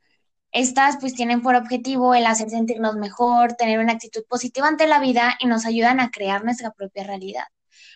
Estas 0.51 0.97
pues 1.01 1.13
tienen 1.13 1.41
por 1.41 1.55
objetivo 1.55 2.15
el 2.15 2.25
hacer 2.25 2.49
sentirnos 2.49 2.95
mejor, 2.95 3.53
tener 3.53 3.79
una 3.79 3.93
actitud 3.93 4.23
positiva 4.29 4.67
ante 4.67 4.87
la 4.87 4.99
vida 4.99 5.35
y 5.39 5.47
nos 5.47 5.65
ayudan 5.65 5.99
a 5.99 6.11
crear 6.11 6.45
nuestra 6.45 6.71
propia 6.71 7.03
realidad. 7.03 7.45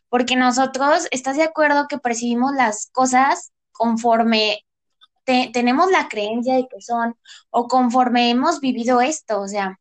Porque 0.10 0.36
nosotros, 0.36 1.08
¿estás 1.12 1.38
de 1.38 1.43
acuerdo 1.43 1.88
que 1.88 2.00
percibimos 2.00 2.53
las 2.53 2.89
cosas 2.91 3.53
conforme 3.72 4.65
tenemos 5.25 5.91
la 5.91 6.10
creencia 6.10 6.55
de 6.55 6.67
que 6.67 6.81
son 6.81 7.15
o 7.50 7.67
conforme 7.67 8.29
hemos 8.29 8.60
vivido 8.60 9.00
esto? 9.01 9.39
O 9.39 9.48
sea, 9.48 9.79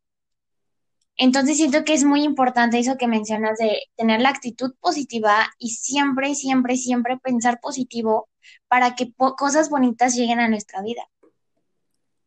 entonces 1.19 1.57
siento 1.57 1.83
que 1.83 1.93
es 1.93 2.05
muy 2.05 2.23
importante 2.23 2.79
eso 2.79 2.97
que 2.97 3.05
mencionas 3.05 3.57
de 3.57 3.83
tener 3.97 4.21
la 4.21 4.29
actitud 4.29 4.73
positiva 4.79 5.49
y 5.59 5.71
siempre, 5.71 6.33
siempre, 6.33 6.77
siempre 6.77 7.17
pensar 7.17 7.59
positivo 7.59 8.29
para 8.69 8.95
que 8.95 9.13
cosas 9.37 9.69
bonitas 9.69 10.15
lleguen 10.15 10.39
a 10.39 10.47
nuestra 10.47 10.81
vida. 10.81 11.03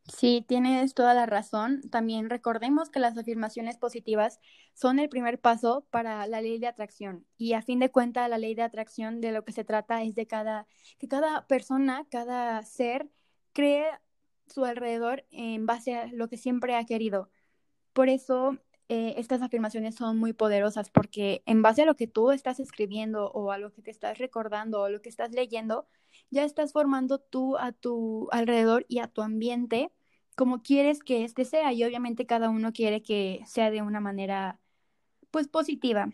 Sí, 0.05 0.45
tienes 0.47 0.93
toda 0.93 1.15
la 1.15 1.25
razón. 1.25 1.81
También 1.91 2.29
recordemos 2.29 2.91
que 2.91 2.99
las 3.01 3.17
afirmaciones 3.17 3.79
positivas 3.79 4.41
son 4.75 4.99
el 4.99 5.09
primer 5.09 5.41
paso 5.41 5.87
para 5.91 6.27
la 6.27 6.43
ley 6.43 6.59
de 6.59 6.67
atracción 6.67 7.25
y 7.39 7.55
a 7.55 7.63
fin 7.63 7.79
de 7.79 7.91
cuentas 7.91 8.29
la 8.29 8.37
ley 8.37 8.55
de 8.55 8.63
atracción 8.63 9.23
de 9.23 9.33
lo 9.33 9.43
que 9.45 9.53
se 9.53 9.65
trata 9.65 10.03
es 10.03 10.15
de 10.15 10.27
cada 10.27 10.67
que 10.99 11.09
cada 11.09 11.47
persona, 11.47 12.05
cada 12.11 12.63
ser 12.65 13.09
cree 13.55 13.87
su 14.49 14.67
alrededor 14.67 15.25
en 15.31 15.65
base 15.65 15.95
a 15.95 16.07
lo 16.09 16.29
que 16.29 16.37
siempre 16.37 16.77
ha 16.77 16.85
querido. 16.85 17.31
Por 17.95 18.11
eso 18.11 18.59
eh, 18.93 19.15
estas 19.17 19.41
afirmaciones 19.41 19.95
son 19.95 20.19
muy 20.19 20.35
poderosas 20.35 20.91
porque 20.91 21.43
en 21.47 21.63
base 21.63 21.81
a 21.81 21.87
lo 21.87 21.97
que 21.97 22.07
tú 22.07 22.31
estás 22.31 22.61
escribiendo 22.61 23.31
o 23.33 23.51
a 23.51 23.57
lo 23.57 23.73
que 23.73 23.81
te 23.81 23.91
estás 23.91 24.19
recordando 24.19 24.83
o 24.83 24.91
lo 24.91 25.01
que 25.01 25.09
estás 25.09 25.33
leyendo, 25.33 25.87
ya 26.31 26.45
estás 26.45 26.75
formando 26.75 27.19
tú 27.19 27.57
a 27.57 27.73
tu 27.73 28.29
alrededor 28.33 28.85
y 28.89 28.99
a 28.99 29.09
tu 29.09 29.23
ambiente 29.23 29.91
como 30.37 30.63
quieres 30.63 31.03
que 31.03 31.25
este 31.25 31.47
sea 31.47 31.73
y 31.73 31.85
obviamente 31.85 32.27
cada 32.27 32.51
uno 32.51 32.73
quiere 32.75 33.03
que 33.03 33.41
sea 33.47 33.71
de 33.71 33.81
una 33.81 34.01
manera 34.01 34.61
pues 35.31 35.49
positiva. 35.49 36.11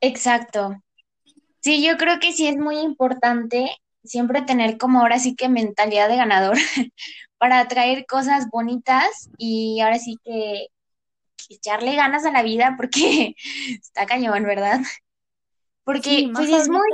Exacto. 0.00 0.82
Sí, 1.60 1.84
yo 1.86 1.98
creo 1.98 2.18
que 2.18 2.32
sí 2.32 2.48
es 2.48 2.56
muy 2.56 2.78
importante 2.78 3.70
siempre 4.04 4.40
tener 4.40 4.78
como 4.78 5.00
ahora 5.00 5.18
sí 5.18 5.36
que 5.36 5.50
mentalidad 5.50 6.08
de 6.08 6.16
ganador, 6.16 6.56
para 7.40 7.58
atraer 7.60 8.04
cosas 8.04 8.50
bonitas 8.50 9.30
y 9.38 9.80
ahora 9.80 9.98
sí 9.98 10.18
que, 10.22 10.66
echarle 11.48 11.96
ganas 11.96 12.26
a 12.26 12.30
la 12.30 12.42
vida 12.42 12.74
porque 12.76 13.34
está 13.82 14.04
cañón, 14.04 14.44
¿verdad? 14.44 14.80
Porque 15.82 16.30
pues 16.34 16.50
es 16.50 16.68
muy... 16.68 16.86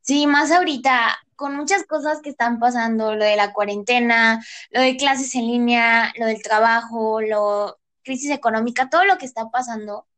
Sí, 0.00 0.26
más 0.26 0.50
ahorita, 0.50 1.16
con 1.36 1.54
muchas 1.54 1.84
cosas 1.84 2.20
que 2.20 2.30
están 2.30 2.58
pasando, 2.58 3.14
lo 3.14 3.24
de 3.24 3.36
la 3.36 3.52
cuarentena, 3.52 4.44
lo 4.70 4.80
de 4.80 4.96
clases 4.96 5.34
en 5.36 5.46
línea, 5.46 6.12
lo 6.18 6.26
del 6.26 6.42
trabajo, 6.42 7.20
lo 7.20 7.78
crisis 8.02 8.32
económica, 8.32 8.90
todo 8.90 9.04
lo 9.04 9.16
que 9.16 9.26
está 9.26 9.48
pasando, 9.48 10.08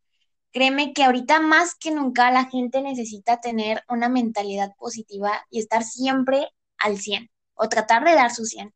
créeme 0.52 0.94
que 0.94 1.04
ahorita 1.04 1.38
más 1.40 1.74
que 1.74 1.90
nunca 1.90 2.30
la 2.30 2.46
gente 2.46 2.80
necesita 2.80 3.42
tener 3.42 3.84
una 3.90 4.08
mentalidad 4.08 4.74
positiva 4.76 5.44
y 5.50 5.58
estar 5.60 5.84
siempre 5.84 6.48
al 6.78 6.98
100 6.98 7.30
o 7.60 7.68
tratar 7.68 8.04
de 8.04 8.14
dar 8.14 8.30
su 8.30 8.44
100. 8.46 8.72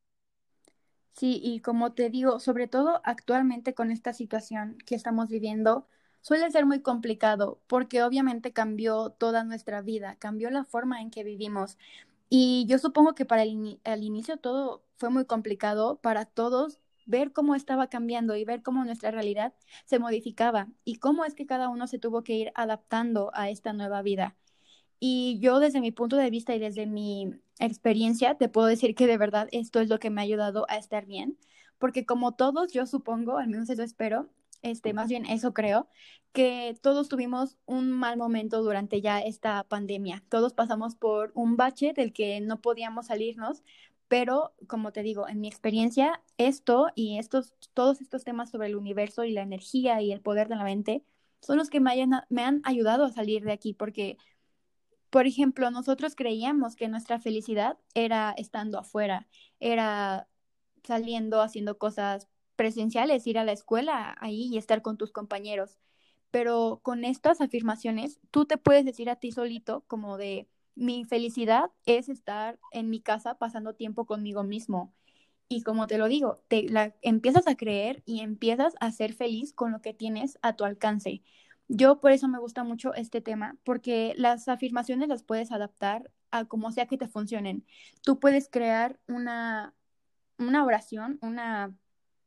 Sí, 1.13 1.41
y 1.43 1.61
como 1.61 1.95
te 1.95 2.11
digo, 2.11 2.39
sobre 2.39 2.69
todo 2.69 3.01
actualmente 3.05 3.73
con 3.73 3.91
esta 3.91 4.13
situación 4.13 4.77
que 4.85 4.95
estamos 4.95 5.29
viviendo, 5.29 5.87
suele 6.21 6.51
ser 6.51 6.67
muy 6.67 6.83
complicado 6.83 7.63
porque 7.67 8.03
obviamente 8.03 8.53
cambió 8.53 9.11
toda 9.11 9.43
nuestra 9.45 9.81
vida, 9.81 10.17
cambió 10.19 10.51
la 10.51 10.65
forma 10.65 11.01
en 11.01 11.11
que 11.11 11.25
vivimos. 11.25 11.79
Y 12.29 12.67
yo 12.69 12.79
supongo 12.79 13.15
que 13.15 13.25
para 13.25 13.43
el, 13.45 13.79
inicio 14.03 14.37
todo 14.39 14.85
fue 14.97 15.09
muy 15.11 15.25
complicado 15.25 15.97
para 16.01 16.27
todos 16.27 16.81
ver 17.07 17.33
cómo 17.33 17.55
estaba 17.55 17.89
cambiando 17.89 18.37
y 18.37 18.45
ver 18.45 18.63
cómo 18.63 18.85
nuestra 18.85 19.11
realidad 19.11 19.55
se 19.87 19.99
modificaba 19.99 20.69
y 20.85 20.97
cómo 20.97 21.25
es 21.25 21.35
que 21.35 21.47
cada 21.47 21.69
uno 21.69 21.87
se 21.87 21.99
tuvo 21.99 22.23
que 22.25 22.35
ir 22.35 22.53
adaptando 22.55 23.31
a 23.35 23.51
esta 23.51 23.73
nueva 23.73 24.03
vida. 24.03 24.37
Y 25.01 25.39
yo 25.41 25.59
desde 25.59 25.81
mi 25.81 25.93
punto 25.93 26.17
de 26.17 26.31
vista 26.31 26.55
y 26.55 26.59
desde 26.59 26.87
mi 26.87 27.31
experiencia 27.59 28.37
te 28.37 28.49
puedo 28.49 28.67
decir 28.67 28.95
que 28.95 29.07
de 29.07 29.19
verdad 29.19 29.49
esto 29.53 29.81
es 29.81 29.89
lo 29.89 29.99
que 29.99 30.11
me 30.11 30.21
ha 30.21 30.25
ayudado 30.25 30.67
a 30.69 30.77
estar 30.77 31.07
bien, 31.07 31.39
porque 31.79 32.07
como 32.07 32.33
todos, 32.33 32.73
yo 32.73 32.87
supongo, 32.87 33.39
al 33.39 33.49
menos 33.49 33.69
eso 33.71 33.83
espero, 33.83 34.31
este, 34.63 34.95
más 34.95 35.09
bien 35.09 35.27
eso 35.27 35.53
creo, 35.53 35.89
que 36.33 36.77
todos 36.83 37.09
tuvimos 37.09 37.59
un 37.67 37.93
mal 37.93 38.17
momento 38.17 38.63
durante 38.63 39.01
ya 39.01 39.21
esta 39.21 39.63
pandemia. 39.65 40.25
Todos 40.29 40.53
pasamos 40.53 40.97
por 40.97 41.31
un 41.35 41.57
bache 41.57 41.93
del 41.95 42.13
que 42.13 42.41
no 42.41 42.61
podíamos 42.61 43.07
salirnos, 43.07 43.63
pero 44.09 44.55
como 44.67 44.93
te 44.93 45.03
digo, 45.03 45.29
en 45.29 45.41
mi 45.41 45.49
experiencia, 45.49 46.23
esto 46.39 46.89
y 46.95 47.19
estos, 47.19 47.55
todos 47.75 48.01
estos 48.01 48.25
temas 48.25 48.51
sobre 48.51 48.69
el 48.69 48.77
universo 48.77 49.25
y 49.25 49.33
la 49.33 49.43
energía 49.43 50.01
y 50.03 50.13
el 50.13 50.21
poder 50.21 50.49
de 50.49 50.57
la 50.57 50.65
mente 50.65 51.05
son 51.41 51.59
los 51.59 51.69
que 51.71 51.81
me, 51.81 51.93
me 52.31 52.43
han 52.43 52.63
ayudado 52.65 53.05
a 53.05 53.13
salir 53.13 53.45
de 53.45 53.53
aquí, 53.53 53.75
porque 53.75 54.17
por 55.15 55.29
ejemplo, 55.29 55.71
nosotros 55.71 56.17
creíamos 56.17 56.75
que 56.75 56.89
nuestra 56.89 57.21
felicidad 57.21 57.79
era 57.95 58.35
estando 58.37 58.81
afuera, 58.81 59.29
era 59.61 60.27
saliendo, 60.83 61.41
haciendo 61.41 61.79
cosas 61.79 62.27
presenciales, 62.57 63.25
ir 63.29 63.39
a 63.39 63.45
la 63.45 63.53
escuela 63.53 64.17
ahí 64.19 64.49
y 64.53 64.59
estar 64.59 64.83
con 64.83 64.97
tus 64.97 65.13
compañeros. 65.13 65.79
Pero 66.33 66.81
con 66.83 67.05
estas 67.05 67.41
afirmaciones, 67.41 68.19
tú 68.33 68.45
te 68.45 68.59
puedes 68.59 68.85
decir 68.85 69.09
a 69.09 69.15
ti 69.15 69.31
solito 69.31 69.85
como 69.87 70.19
de, 70.19 70.49
mi 70.75 71.05
felicidad 71.05 71.71
es 71.87 72.09
estar 72.09 72.59
en 72.73 72.91
mi 72.91 73.01
casa 73.01 73.39
pasando 73.39 73.77
tiempo 73.77 74.07
conmigo 74.07 74.43
mismo. 74.43 74.93
Y 75.49 75.63
como 75.63 75.87
te 75.87 75.97
lo 75.97 76.09
digo, 76.09 76.43
te 76.49 76.65
la 76.65 76.97
empiezas 77.03 77.47
a 77.47 77.55
creer 77.55 78.03
y 78.05 78.19
empiezas 78.19 78.75
a 78.81 78.91
ser 78.91 79.15
feliz 79.15 79.53
con 79.53 79.71
lo 79.71 79.81
que 79.81 79.95
tienes 79.95 80.41
a 80.43 80.57
tu 80.57 80.65
alcance. 80.65 81.23
Yo 81.69 82.01
por 82.01 82.13
eso 82.13 82.29
me 82.29 82.39
gusta 82.39 82.65
mucho 82.65 82.95
este 82.95 83.21
tema, 83.21 83.57
porque 83.65 84.15
las 84.17 84.49
afirmaciones 84.49 85.09
las 85.09 85.23
puedes 85.23 85.51
adaptar 85.53 86.11
a 86.31 86.45
como 86.45 86.73
sea 86.73 86.87
que 86.87 86.99
te 86.99 87.09
funcionen. 87.09 87.65
Tú 88.03 88.21
puedes 88.21 88.49
crear 88.49 88.99
una, 89.09 89.75
una 90.39 90.65
oración, 90.65 91.19
una 91.23 91.75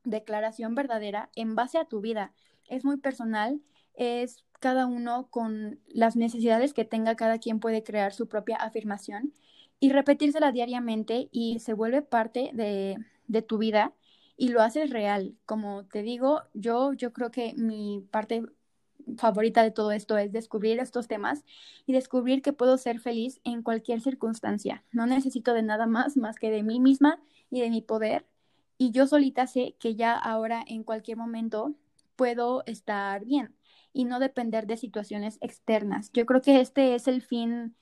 declaración 0.04 0.76
verdadera 0.76 1.30
en 1.36 1.56
base 1.56 1.78
a 1.78 1.86
tu 1.86 2.02
vida, 2.02 2.34
es 2.68 2.86
muy 2.86 2.98
personal, 2.98 3.62
es 3.94 4.44
cada 4.60 4.86
uno 4.88 5.28
con 5.30 5.80
las 5.88 6.16
necesidades 6.16 6.74
que 6.74 6.86
tenga, 6.86 7.16
cada 7.16 7.40
quien 7.40 7.60
puede 7.60 7.84
crear 7.84 8.14
su 8.14 8.28
propia 8.28 8.58
afirmación 8.58 9.34
y 9.80 9.92
repetírsela 9.92 10.52
diariamente 10.52 11.30
y 11.32 11.60
se 11.60 11.74
vuelve 11.74 12.02
parte 12.02 12.52
de, 12.54 12.98
de 13.28 13.42
tu 13.42 13.58
vida 13.58 13.94
y 14.36 14.50
lo 14.50 14.62
haces 14.62 14.90
real. 14.90 15.36
Como 15.46 15.86
te 15.86 16.02
digo, 16.02 16.44
yo, 16.54 16.94
yo 16.94 17.14
creo 17.14 17.32
que 17.32 17.54
mi 17.56 18.02
parte 18.12 18.44
favorita 19.18 19.64
de 19.64 19.72
todo 19.72 19.92
esto 19.92 20.18
es 20.18 20.32
descubrir 20.32 20.80
estos 20.80 21.08
temas 21.08 21.44
y 21.86 21.94
descubrir 21.94 22.42
que 22.42 22.54
puedo 22.54 22.78
ser 22.78 23.00
feliz 23.00 23.40
en 23.44 23.62
cualquier 23.64 24.02
circunstancia. 24.02 24.84
No 24.92 25.06
necesito 25.06 25.54
de 25.54 25.64
nada 25.64 25.88
más 25.88 26.18
más 26.18 26.38
que 26.38 26.52
de 26.52 26.64
mí 26.64 26.80
misma 26.80 27.20
y 27.50 27.62
de 27.62 27.70
mi 27.70 27.82
poder. 27.82 28.26
Y 28.78 28.92
yo 28.92 29.08
solita 29.08 29.48
sé 29.48 29.76
que 29.80 29.96
ya 29.96 30.14
ahora 30.14 30.64
en 30.68 30.84
cualquier 30.84 31.18
momento 31.18 31.74
puedo 32.16 32.64
estar 32.66 33.26
bien 33.26 33.56
y 33.94 34.06
no 34.06 34.20
depender 34.20 34.68
de 34.68 34.78
situaciones 34.78 35.38
externas. 35.42 36.12
Yo 36.14 36.26
creo 36.26 36.42
que 36.42 36.62
este 36.62 36.96
es 36.96 37.08
el 37.08 37.22
fin 37.22 37.76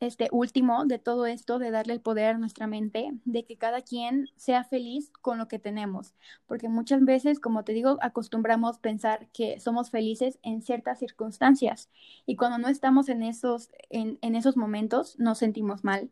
este 0.00 0.28
último 0.30 0.84
de 0.84 0.98
todo 0.98 1.26
esto, 1.26 1.58
de 1.58 1.70
darle 1.70 1.94
el 1.94 2.00
poder 2.00 2.34
a 2.34 2.38
nuestra 2.38 2.66
mente, 2.66 3.12
de 3.24 3.44
que 3.44 3.56
cada 3.56 3.80
quien 3.82 4.28
sea 4.36 4.64
feliz 4.64 5.10
con 5.22 5.38
lo 5.38 5.48
que 5.48 5.58
tenemos, 5.58 6.14
porque 6.46 6.68
muchas 6.68 7.04
veces, 7.04 7.40
como 7.40 7.64
te 7.64 7.72
digo, 7.72 7.98
acostumbramos 8.02 8.78
pensar 8.78 9.28
que 9.32 9.58
somos 9.58 9.90
felices 9.90 10.38
en 10.42 10.62
ciertas 10.62 10.98
circunstancias 10.98 11.88
y 12.26 12.36
cuando 12.36 12.58
no 12.58 12.68
estamos 12.68 13.08
en 13.08 13.22
esos, 13.22 13.70
en, 13.90 14.18
en 14.20 14.36
esos 14.36 14.56
momentos 14.56 15.18
nos 15.18 15.38
sentimos 15.38 15.84
mal. 15.84 16.10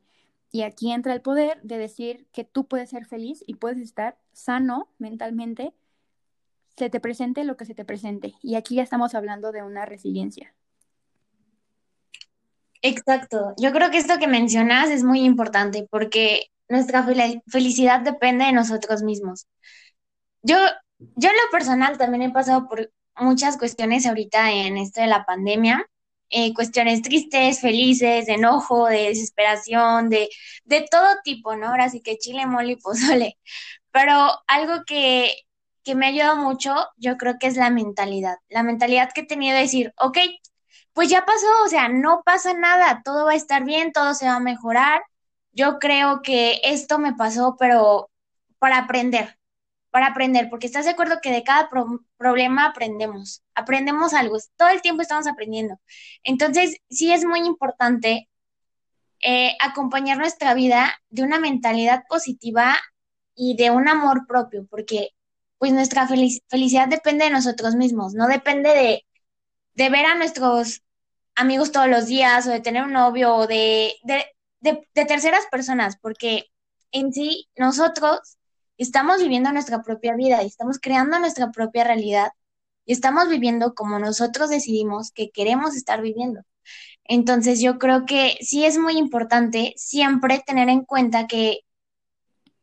Y 0.50 0.62
aquí 0.62 0.92
entra 0.92 1.12
el 1.12 1.20
poder 1.20 1.60
de 1.62 1.78
decir 1.78 2.26
que 2.32 2.44
tú 2.44 2.66
puedes 2.66 2.90
ser 2.90 3.06
feliz 3.06 3.42
y 3.46 3.56
puedes 3.56 3.78
estar 3.78 4.16
sano 4.32 4.88
mentalmente, 4.98 5.74
se 6.76 6.90
te 6.90 7.00
presente 7.00 7.44
lo 7.44 7.56
que 7.56 7.64
se 7.64 7.74
te 7.74 7.84
presente. 7.84 8.34
Y 8.40 8.54
aquí 8.54 8.76
ya 8.76 8.82
estamos 8.82 9.14
hablando 9.14 9.52
de 9.52 9.62
una 9.62 9.84
resiliencia. 9.84 10.54
Exacto. 12.90 13.54
Yo 13.58 13.72
creo 13.72 13.90
que 13.90 13.96
esto 13.98 14.18
que 14.18 14.26
mencionas 14.28 14.90
es 14.90 15.02
muy 15.04 15.20
importante 15.24 15.86
porque 15.90 16.44
nuestra 16.68 17.02
felicidad 17.50 18.00
depende 18.00 18.44
de 18.44 18.52
nosotros 18.52 19.02
mismos. 19.02 19.46
Yo, 20.42 20.56
yo 20.98 21.30
en 21.30 21.36
lo 21.36 21.50
personal 21.50 21.98
también 21.98 22.22
he 22.22 22.30
pasado 22.32 22.68
por 22.68 22.92
muchas 23.16 23.56
cuestiones 23.56 24.06
ahorita 24.06 24.52
en 24.52 24.76
esto 24.78 25.00
de 25.00 25.06
la 25.08 25.24
pandemia, 25.24 25.86
eh, 26.30 26.54
cuestiones 26.54 27.02
tristes, 27.02 27.60
felices, 27.60 28.26
de 28.26 28.34
enojo, 28.34 28.86
de 28.88 29.08
desesperación, 29.08 30.10
de, 30.10 30.28
de 30.64 30.86
todo 30.90 31.06
tipo, 31.24 31.56
¿no? 31.56 31.68
Ahora 31.68 31.88
sí 31.90 32.02
que 32.02 32.18
chile, 32.18 32.46
mole 32.46 32.72
y 32.72 32.76
pozole. 32.76 33.38
Pero 33.92 34.30
algo 34.48 34.84
que, 34.86 35.32
que 35.84 35.94
me 35.96 36.06
ha 36.06 36.10
ayudado 36.10 36.36
mucho, 36.38 36.74
yo 36.98 37.16
creo 37.18 37.36
que 37.40 37.48
es 37.48 37.56
la 37.56 37.70
mentalidad. 37.70 38.36
La 38.50 38.62
mentalidad 38.64 39.10
que 39.14 39.22
he 39.22 39.26
tenido 39.26 39.56
de 39.56 39.62
decir, 39.62 39.94
ok, 39.98 40.18
pues 40.94 41.10
ya 41.10 41.26
pasó, 41.26 41.46
o 41.64 41.68
sea, 41.68 41.88
no 41.88 42.22
pasa 42.24 42.54
nada, 42.54 43.02
todo 43.04 43.26
va 43.26 43.32
a 43.32 43.36
estar 43.36 43.64
bien, 43.64 43.92
todo 43.92 44.14
se 44.14 44.26
va 44.26 44.36
a 44.36 44.40
mejorar. 44.40 45.02
Yo 45.52 45.78
creo 45.78 46.22
que 46.22 46.60
esto 46.64 46.98
me 46.98 47.14
pasó, 47.14 47.56
pero 47.58 48.10
para 48.58 48.78
aprender, 48.78 49.38
para 49.90 50.08
aprender, 50.08 50.48
porque 50.50 50.66
estás 50.66 50.86
de 50.86 50.92
acuerdo 50.92 51.20
que 51.22 51.32
de 51.32 51.44
cada 51.44 51.68
problema 52.18 52.66
aprendemos, 52.66 53.42
aprendemos 53.54 54.14
algo, 54.14 54.38
todo 54.56 54.68
el 54.70 54.82
tiempo 54.82 55.02
estamos 55.02 55.26
aprendiendo. 55.26 55.80
Entonces, 56.24 56.76
sí 56.90 57.12
es 57.12 57.24
muy 57.24 57.40
importante 57.40 58.28
eh, 59.20 59.56
acompañar 59.60 60.18
nuestra 60.18 60.54
vida 60.54 60.94
de 61.10 61.22
una 61.24 61.40
mentalidad 61.40 62.04
positiva 62.08 62.76
y 63.34 63.56
de 63.56 63.70
un 63.70 63.88
amor 63.88 64.26
propio, 64.26 64.66
porque 64.70 65.10
pues 65.58 65.72
nuestra 65.72 66.06
felicidad 66.06 66.88
depende 66.88 67.24
de 67.24 67.30
nosotros 67.30 67.74
mismos, 67.74 68.14
no 68.14 68.26
depende 68.28 68.70
de, 68.70 69.04
de 69.74 69.90
ver 69.90 70.06
a 70.06 70.14
nuestros 70.14 70.82
amigos 71.34 71.72
todos 71.72 71.88
los 71.88 72.06
días 72.06 72.46
o 72.46 72.50
de 72.50 72.60
tener 72.60 72.84
un 72.84 72.92
novio 72.92 73.34
o 73.34 73.46
de, 73.46 73.94
de, 74.04 74.86
terceras 74.92 75.46
personas, 75.50 75.96
porque 76.00 76.46
en 76.92 77.12
sí 77.12 77.48
nosotros 77.56 78.38
estamos 78.78 79.20
viviendo 79.20 79.52
nuestra 79.52 79.82
propia 79.82 80.14
vida 80.14 80.42
y 80.42 80.46
estamos 80.46 80.78
creando 80.80 81.18
nuestra 81.18 81.50
propia 81.50 81.84
realidad 81.84 82.32
y 82.86 82.92
estamos 82.92 83.28
viviendo 83.28 83.74
como 83.74 83.98
nosotros 83.98 84.50
decidimos 84.50 85.10
que 85.12 85.30
queremos 85.30 85.76
estar 85.76 86.00
viviendo. 86.02 86.42
Entonces 87.04 87.60
yo 87.60 87.78
creo 87.78 88.06
que 88.06 88.36
sí 88.40 88.64
es 88.64 88.78
muy 88.78 88.96
importante 88.96 89.74
siempre 89.76 90.42
tener 90.46 90.68
en 90.68 90.84
cuenta 90.84 91.26
que, 91.26 91.60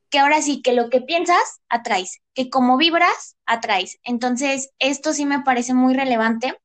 que 0.09 0.19
ahora 0.19 0.41
sí, 0.41 0.61
que 0.61 0.73
lo 0.73 0.89
que 0.89 1.01
piensas, 1.01 1.61
atraes, 1.69 2.21
que 2.33 2.49
como 2.49 2.77
vibras, 2.77 3.37
atraes. 3.45 3.99
Entonces 4.03 4.71
esto 4.79 5.13
sí 5.13 5.25
me 5.25 5.41
parece 5.41 5.73
muy 5.73 5.93
relevante 5.93 6.55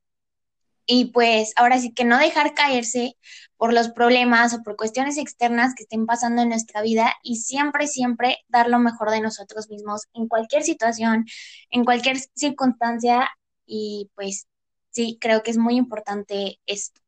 y 0.87 1.07
pues 1.07 1.53
ahora 1.57 1.79
sí 1.79 1.93
que 1.93 2.05
no 2.05 2.19
dejar 2.19 2.55
caerse 2.55 3.17
por 3.57 3.73
los 3.73 3.91
problemas 3.91 4.55
o 4.55 4.63
por 4.63 4.77
cuestiones 4.77 5.19
externas 5.19 5.75
que 5.75 5.83
estén 5.85 6.07
pasando 6.07 6.43
en 6.43 6.51
nuestra 6.51 6.83
vida 6.83 7.15
y 7.23 7.37
siempre, 7.37 7.87
siempre 7.89 8.39
dar 8.49 8.69
lo 8.69 8.79
mejor 8.79 9.11
de 9.11 9.21
nosotros 9.21 9.69
mismos 9.69 10.03
en 10.15 10.29
cualquier 10.29 10.63
situación, 10.63 11.25
en 11.71 11.85
cualquier 11.85 12.19
circunstancia 12.35 13.29
y 13.67 14.11
pues 14.15 14.47
sí, 14.91 15.19
creo 15.21 15.43
que 15.43 15.51
es 15.51 15.59
muy 15.59 15.77
importante 15.77 16.61
esto. 16.67 17.01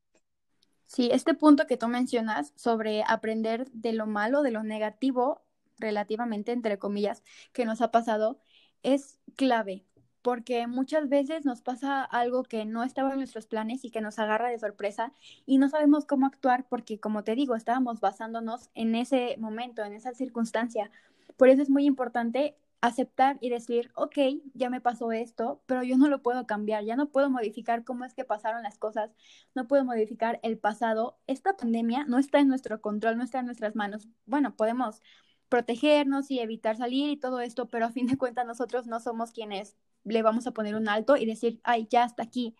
Sí, 0.85 1.09
este 1.11 1.35
punto 1.35 1.67
que 1.67 1.77
tú 1.77 1.87
mencionas 1.87 2.51
sobre 2.55 3.03
aprender 3.07 3.69
de 3.71 3.93
lo 3.93 4.07
malo, 4.07 4.41
de 4.41 4.51
lo 4.51 4.63
negativo, 4.63 5.43
relativamente, 5.77 6.51
entre 6.51 6.79
comillas, 6.79 7.23
que 7.53 7.65
nos 7.65 7.81
ha 7.81 7.91
pasado, 7.91 8.39
es 8.81 9.19
clave, 9.35 9.85
porque 10.21 10.67
muchas 10.67 11.09
veces 11.09 11.45
nos 11.45 11.61
pasa 11.61 12.03
algo 12.03 12.43
que 12.43 12.65
no 12.65 12.83
estaba 12.83 13.11
en 13.11 13.17
nuestros 13.17 13.47
planes 13.47 13.85
y 13.85 13.91
que 13.91 14.01
nos 14.01 14.19
agarra 14.19 14.49
de 14.49 14.59
sorpresa 14.59 15.13
y 15.45 15.57
no 15.57 15.69
sabemos 15.69 16.05
cómo 16.05 16.25
actuar 16.25 16.67
porque, 16.67 16.99
como 16.99 17.23
te 17.23 17.35
digo, 17.35 17.55
estábamos 17.55 17.99
basándonos 17.99 18.69
en 18.73 18.95
ese 18.95 19.35
momento, 19.37 19.83
en 19.83 19.93
esa 19.93 20.13
circunstancia. 20.13 20.91
Por 21.37 21.49
eso 21.49 21.61
es 21.61 21.69
muy 21.69 21.85
importante 21.85 22.57
aceptar 22.81 23.37
y 23.41 23.49
decir, 23.49 23.91
ok, 23.95 24.17
ya 24.53 24.69
me 24.69 24.81
pasó 24.81 25.11
esto, 25.11 25.61
pero 25.65 25.83
yo 25.83 25.97
no 25.97 26.07
lo 26.07 26.21
puedo 26.21 26.45
cambiar, 26.47 26.83
ya 26.85 26.95
no 26.95 27.09
puedo 27.09 27.29
modificar 27.29 27.83
cómo 27.83 28.05
es 28.05 28.13
que 28.13 28.23
pasaron 28.23 28.63
las 28.63 28.77
cosas, 28.77 29.11
no 29.55 29.67
puedo 29.67 29.83
modificar 29.85 30.39
el 30.43 30.57
pasado. 30.57 31.17
Esta 31.27 31.57
pandemia 31.57 32.05
no 32.05 32.17
está 32.19 32.39
en 32.39 32.47
nuestro 32.47 32.81
control, 32.81 33.17
no 33.17 33.23
está 33.23 33.39
en 33.39 33.45
nuestras 33.47 33.75
manos. 33.75 34.07
Bueno, 34.25 34.55
podemos 34.55 35.01
protegernos 35.49 36.31
y 36.31 36.39
evitar 36.39 36.77
salir 36.77 37.09
y 37.09 37.17
todo 37.17 37.41
esto, 37.41 37.67
pero 37.69 37.85
a 37.85 37.91
fin 37.91 38.07
de 38.07 38.17
cuentas 38.17 38.45
nosotros 38.45 38.87
no 38.87 38.99
somos 38.99 39.31
quienes 39.31 39.75
le 40.03 40.21
vamos 40.21 40.47
a 40.47 40.51
poner 40.51 40.75
un 40.75 40.87
alto 40.87 41.17
y 41.17 41.25
decir, 41.25 41.59
ay, 41.63 41.87
ya 41.89 42.03
está 42.03 42.23
aquí. 42.23 42.55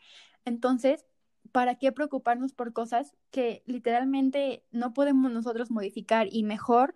Entonces, 0.46 1.06
¿para 1.52 1.76
qué 1.76 1.92
preocuparnos 1.92 2.54
por 2.54 2.74
cosas 2.74 3.16
que 3.32 3.64
literalmente 3.66 4.64
no 4.72 4.94
podemos 4.94 5.32
nosotros 5.32 5.72
modificar 5.72 6.28
y 6.32 6.44
mejor 6.44 6.96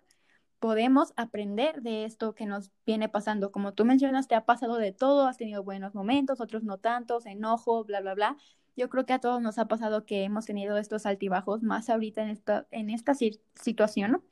podemos 0.58 1.12
aprender 1.16 1.82
de 1.82 2.04
esto 2.04 2.34
que 2.34 2.46
nos 2.46 2.70
viene 2.86 3.08
pasando? 3.08 3.52
Como 3.52 3.74
tú 3.74 3.84
mencionas, 3.84 4.28
te 4.28 4.34
ha 4.34 4.46
pasado 4.46 4.76
de 4.76 4.92
todo, 4.92 5.26
has 5.26 5.36
tenido 5.36 5.62
buenos 5.62 5.94
momentos, 5.94 6.40
otros 6.40 6.64
no 6.64 6.78
tantos, 6.78 7.26
enojo, 7.26 7.84
bla, 7.84 8.00
bla, 8.00 8.14
bla. 8.14 8.36
Yo 8.76 8.88
creo 8.88 9.06
que 9.06 9.12
a 9.12 9.20
todos 9.20 9.40
nos 9.40 9.58
ha 9.58 9.68
pasado 9.68 10.04
que 10.04 10.24
hemos 10.24 10.46
tenido 10.46 10.76
estos 10.78 11.06
altibajos, 11.06 11.62
más 11.62 11.88
ahorita 11.90 12.22
en 12.22 12.30
esta, 12.30 12.66
en 12.72 12.90
esta 12.90 13.14
situación. 13.14 14.22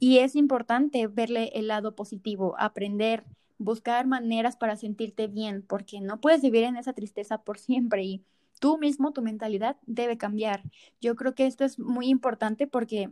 Y 0.00 0.18
es 0.18 0.34
importante 0.34 1.06
verle 1.06 1.52
el 1.54 1.68
lado 1.68 1.94
positivo, 1.94 2.56
aprender 2.58 3.24
buscar 3.58 4.06
maneras 4.06 4.56
para 4.56 4.76
sentirte 4.76 5.26
bien, 5.28 5.62
porque 5.62 6.00
no 6.00 6.20
puedes 6.20 6.42
vivir 6.42 6.64
en 6.64 6.76
esa 6.76 6.92
tristeza 6.92 7.42
por 7.42 7.58
siempre 7.58 8.04
y 8.04 8.24
tú 8.60 8.78
mismo, 8.78 9.12
tu 9.12 9.22
mentalidad 9.22 9.76
debe 9.86 10.18
cambiar. 10.18 10.62
Yo 11.00 11.16
creo 11.16 11.34
que 11.34 11.46
esto 11.46 11.64
es 11.64 11.78
muy 11.78 12.08
importante 12.08 12.66
porque, 12.66 13.10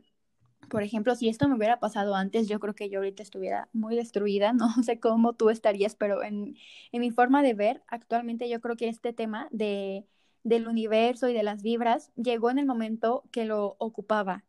por 0.70 0.82
ejemplo, 0.82 1.14
si 1.16 1.28
esto 1.28 1.48
me 1.48 1.56
hubiera 1.56 1.80
pasado 1.80 2.14
antes, 2.14 2.48
yo 2.48 2.60
creo 2.60 2.74
que 2.74 2.88
yo 2.90 3.00
ahorita 3.00 3.22
estuviera 3.22 3.68
muy 3.72 3.96
destruida, 3.96 4.52
no 4.54 4.70
sé 4.82 5.00
cómo 5.00 5.34
tú 5.34 5.50
estarías, 5.50 5.94
pero 5.96 6.22
en, 6.22 6.56
en 6.92 7.00
mi 7.00 7.10
forma 7.10 7.42
de 7.42 7.54
ver, 7.54 7.82
actualmente 7.88 8.48
yo 8.48 8.60
creo 8.60 8.76
que 8.76 8.88
este 8.88 9.12
tema 9.12 9.48
de, 9.50 10.06
del 10.44 10.68
universo 10.68 11.28
y 11.28 11.34
de 11.34 11.42
las 11.42 11.62
vibras 11.62 12.12
llegó 12.16 12.50
en 12.50 12.58
el 12.58 12.66
momento 12.66 13.24
que 13.32 13.44
lo 13.44 13.76
ocupaba. 13.78 14.44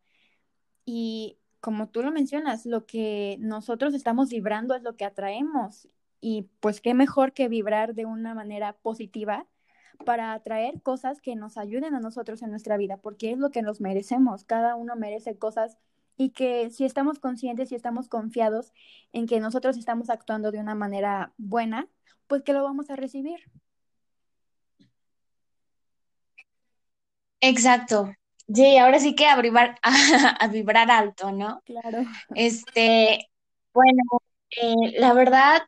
Y 0.84 1.38
como 1.66 1.88
tú 1.88 2.04
lo 2.04 2.12
mencionas, 2.12 2.64
lo 2.64 2.86
que 2.86 3.38
nosotros 3.40 3.92
estamos 3.92 4.28
vibrando 4.28 4.76
es 4.76 4.84
lo 4.84 4.94
que 4.94 5.04
atraemos. 5.04 5.88
Y 6.20 6.48
pues 6.60 6.80
qué 6.80 6.94
mejor 6.94 7.32
que 7.32 7.48
vibrar 7.48 7.94
de 7.94 8.06
una 8.06 8.34
manera 8.36 8.74
positiva 8.74 9.48
para 10.04 10.32
atraer 10.32 10.80
cosas 10.80 11.20
que 11.20 11.34
nos 11.34 11.58
ayuden 11.58 11.96
a 11.96 11.98
nosotros 11.98 12.40
en 12.42 12.50
nuestra 12.50 12.76
vida, 12.76 12.98
porque 12.98 13.32
es 13.32 13.38
lo 13.38 13.50
que 13.50 13.62
nos 13.62 13.80
merecemos. 13.80 14.44
Cada 14.44 14.76
uno 14.76 14.94
merece 14.94 15.38
cosas 15.38 15.76
y 16.16 16.30
que 16.30 16.70
si 16.70 16.84
estamos 16.84 17.18
conscientes 17.18 17.72
y 17.72 17.74
estamos 17.74 18.08
confiados 18.08 18.72
en 19.12 19.26
que 19.26 19.40
nosotros 19.40 19.76
estamos 19.76 20.08
actuando 20.08 20.52
de 20.52 20.60
una 20.60 20.76
manera 20.76 21.32
buena, 21.36 21.88
pues 22.28 22.44
que 22.44 22.52
lo 22.52 22.62
vamos 22.62 22.90
a 22.90 22.94
recibir. 22.94 23.40
Exacto. 27.40 28.14
Sí, 28.54 28.78
ahora 28.78 29.00
sí 29.00 29.14
que 29.14 29.26
a 29.26 29.40
vibrar, 29.40 29.78
a, 30.40 30.48
vibrar 30.48 30.90
alto, 30.90 31.32
¿no? 31.32 31.62
Claro. 31.64 32.04
Este, 32.34 33.28
bueno, 33.72 34.02
eh, 34.50 35.00
la 35.00 35.12
verdad, 35.14 35.62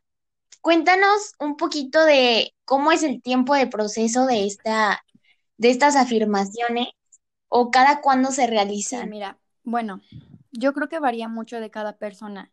cuéntanos 0.61 1.33
un 1.39 1.57
poquito 1.57 2.05
de 2.05 2.53
cómo 2.65 2.91
es 2.91 3.03
el 3.03 3.21
tiempo 3.21 3.55
de 3.55 3.67
proceso 3.67 4.25
de 4.25 4.45
esta, 4.47 5.03
de 5.57 5.71
estas 5.71 5.95
afirmaciones 5.95 6.87
o 7.49 7.71
cada 7.71 8.01
cuándo 8.01 8.31
se 8.31 8.47
Sí, 8.47 8.49
realizan. 8.51 9.09
mira, 9.09 9.39
bueno, 9.63 10.01
yo 10.51 10.73
creo 10.73 10.89
que 10.89 10.99
varía 10.99 11.27
mucho 11.27 11.59
de 11.59 11.69
cada 11.71 11.97
persona, 11.97 12.51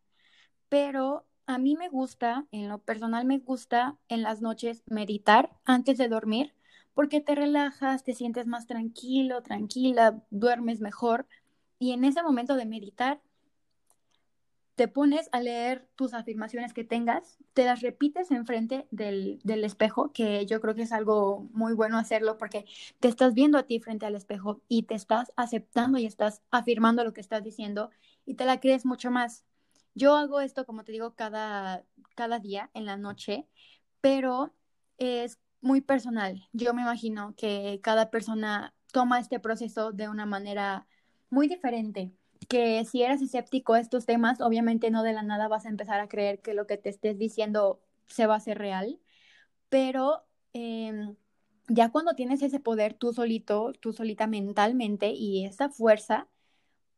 pero 0.69 1.27
a 1.47 1.59
mí 1.59 1.77
me 1.77 1.89
gusta, 1.91 2.47
en 2.53 2.69
lo 2.69 2.79
personal 2.81 3.27
me 3.27 3.39
gusta 3.39 3.97
en 4.09 4.23
las 4.23 4.43
noches 4.43 4.83
meditar 4.89 5.53
antes 5.67 5.99
de 5.99 6.09
dormir, 6.09 6.55
porque 6.97 7.21
te 7.21 7.35
relajas, 7.35 8.05
te 8.05 8.15
sientes 8.15 8.47
más 8.47 8.67
tranquilo, 8.67 9.43
tranquila, 9.43 10.23
duermes 10.31 10.81
mejor. 10.81 11.27
Y 11.79 11.93
en 11.93 12.05
ese 12.05 12.23
momento 12.23 12.57
de 12.57 12.65
meditar, 12.65 13.21
te 14.77 14.89
pones 14.89 15.29
a 15.33 15.41
leer 15.43 15.87
tus 15.95 16.15
afirmaciones 16.15 16.73
que 16.73 16.85
tengas, 16.85 17.37
te 17.53 17.67
las 17.67 17.83
repites 17.83 18.31
enfrente 18.31 18.89
del, 18.91 19.41
del 19.45 19.65
espejo, 19.65 20.11
que 20.15 20.47
yo 20.47 20.59
creo 20.63 20.75
que 20.75 20.85
es 20.85 20.93
algo 20.93 21.47
muy 21.53 21.75
bueno 21.75 21.99
hacerlo 21.99 22.39
porque 22.39 22.65
te 22.99 23.09
estás 23.09 23.35
viendo 23.35 23.59
a 23.59 23.65
ti 23.65 23.79
frente 23.79 24.07
al 24.07 24.15
espejo 24.15 24.63
y 24.67 24.85
te 24.85 24.95
estás 24.95 25.35
aceptando 25.37 25.99
y 25.99 26.07
estás 26.07 26.41
afirmando 26.51 27.05
lo 27.05 27.13
que 27.13 27.21
estás 27.21 27.45
diciendo 27.45 27.91
y 28.25 28.37
te 28.37 28.47
la 28.47 28.59
crees 28.59 28.87
mucho 28.87 29.11
más. 29.11 29.45
Yo 29.95 30.17
hago 30.17 30.41
esto, 30.41 30.65
como 30.65 30.83
te 30.83 30.93
digo, 30.93 31.15
cada, 31.15 31.85
cada 32.15 32.39
día 32.39 32.71
en 32.73 32.87
la 32.87 32.97
noche, 32.97 33.47
pero 34.01 34.55
es 34.97 35.39
muy 35.61 35.81
personal. 35.81 36.49
Yo 36.53 36.75
me 36.75 36.83
imagino 36.83 37.35
que 37.37 37.81
cada 37.83 38.11
persona 38.11 38.75
toma 38.93 39.21
este 39.21 39.41
proceso 39.41 39.93
de 39.93 40.09
una 40.09 40.27
manera 40.27 40.87
muy 41.31 41.49
diferente 41.49 42.13
que 42.49 42.85
si 42.85 43.03
eres 43.03 43.23
escéptico 43.23 43.75
a 43.75 43.81
estos 43.81 44.07
temas, 44.07 44.41
obviamente 44.41 44.91
no 44.91 45.03
de 45.03 45.13
la 45.13 45.23
nada 45.23 45.49
vas 45.49 45.67
a 45.67 45.69
empezar 45.71 46.01
a 46.01 46.09
creer 46.09 46.41
que 46.41 46.55
lo 46.55 46.67
que 46.67 46.77
te 46.77 46.91
estés 46.91 47.19
diciendo 47.19 47.81
se 48.07 48.27
va 48.27 48.35
a 48.35 48.39
hacer 48.39 48.59
real, 48.59 49.01
pero 49.69 50.25
eh, 50.55 51.15
ya 51.69 51.91
cuando 51.91 52.15
tienes 52.15 52.43
ese 52.43 52.61
poder 52.61 52.95
tú 52.95 53.13
solito, 53.13 53.73
tú 53.81 53.93
solita 53.93 54.27
mentalmente 54.27 55.11
y 55.11 55.45
esa 55.45 55.69
fuerza, 55.69 56.29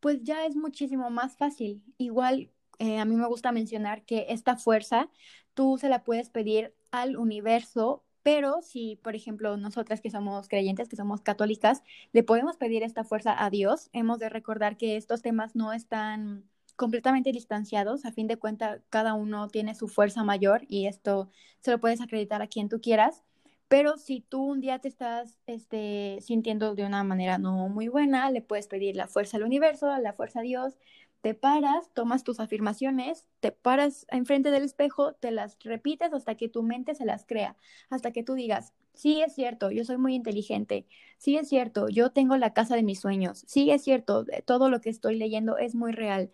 pues 0.01 0.23
ya 0.23 0.47
es 0.47 0.57
muchísimo 0.57 1.11
más 1.11 1.37
fácil. 1.37 1.83
Igual 1.99 2.51
eh, 2.79 2.99
a 2.99 3.05
mí 3.05 3.17
me 3.17 3.27
gusta 3.27 3.53
mencionar 3.53 4.05
que 4.05 4.27
esta 4.29 4.57
fuerza 4.57 5.11
tú 5.55 5.79
se 5.79 5.89
la 5.89 6.05
puedes 6.05 6.31
pedir 6.31 6.75
al 6.91 7.17
universo, 7.17 8.05
pero 8.29 8.61
si, 8.61 8.97
por 8.97 9.17
ejemplo, 9.17 9.57
nosotras 9.57 10.03
que 10.03 10.11
somos 10.11 10.51
creyentes, 10.51 10.91
que 10.91 10.97
somos 10.97 11.23
católicas, 11.23 11.83
le 12.13 12.23
podemos 12.23 12.59
pedir 12.59 12.83
esta 12.83 13.03
fuerza 13.03 13.35
a 13.43 13.49
Dios, 13.49 13.89
hemos 13.95 14.19
de 14.19 14.29
recordar 14.29 14.77
que 14.77 14.99
estos 14.99 15.23
temas 15.23 15.57
no 15.57 15.73
están 15.73 16.45
completamente 16.77 17.33
distanciados, 17.33 18.05
a 18.05 18.13
fin 18.13 18.27
de 18.27 18.37
cuentas 18.37 18.83
cada 18.91 19.15
uno 19.15 19.49
tiene 19.49 19.75
su 19.75 19.89
fuerza 19.89 20.25
mayor 20.25 20.67
y 20.69 20.89
esto 20.89 21.31
se 21.61 21.71
lo 21.71 21.81
puedes 21.81 22.03
acreditar 22.03 22.43
a 22.43 22.49
quien 22.49 22.69
tú 22.69 22.83
quieras. 22.83 23.25
Pero 23.67 23.97
si 23.97 24.21
tú 24.21 24.43
un 24.43 24.61
día 24.61 24.79
te 24.79 24.89
estás 24.89 25.39
este, 25.47 26.19
sintiendo 26.21 26.75
de 26.75 26.85
una 26.85 27.05
manera 27.05 27.39
no 27.39 27.71
muy 27.71 27.89
buena, 27.89 28.31
le 28.31 28.43
puedes 28.43 28.67
pedir 28.67 28.95
la 28.95 29.07
fuerza 29.07 29.39
al 29.39 29.43
universo, 29.43 29.97
la 29.97 30.13
fuerza 30.13 30.41
a 30.41 30.43
Dios, 30.43 30.75
te 31.21 31.35
paras, 31.35 31.91
tomas 31.95 32.25
tus 32.25 32.41
afirmaciones, 32.41 33.27
te 33.41 33.53
paras 33.53 34.07
enfrente 34.11 34.51
del 34.51 34.63
espejo, 34.63 35.15
te 35.15 35.31
las 35.31 35.59
repites 35.61 36.13
hasta 36.13 36.37
que 36.37 36.49
tu 36.49 36.63
mente 36.63 36.95
se 36.95 37.05
las 37.05 37.27
crea, 37.27 37.57
hasta 37.91 38.13
que 38.13 38.23
tú 38.23 38.35
digas, 38.35 38.73
sí 38.95 39.21
es 39.21 39.35
cierto, 39.35 39.71
yo 39.71 39.85
soy 39.85 39.99
muy 39.99 40.15
inteligente, 40.15 40.87
sí 41.19 41.37
es 41.37 41.49
cierto, 41.49 41.89
yo 41.89 42.11
tengo 42.13 42.37
la 42.37 42.53
casa 42.55 42.77
de 42.77 42.83
mis 42.83 43.01
sueños, 43.01 43.45
sí 43.47 43.71
es 43.71 43.83
cierto, 43.83 44.25
todo 44.45 44.71
lo 44.71 44.81
que 44.81 44.91
estoy 44.91 45.17
leyendo 45.17 45.59
es 45.59 45.75
muy 45.75 45.93
real. 45.93 46.31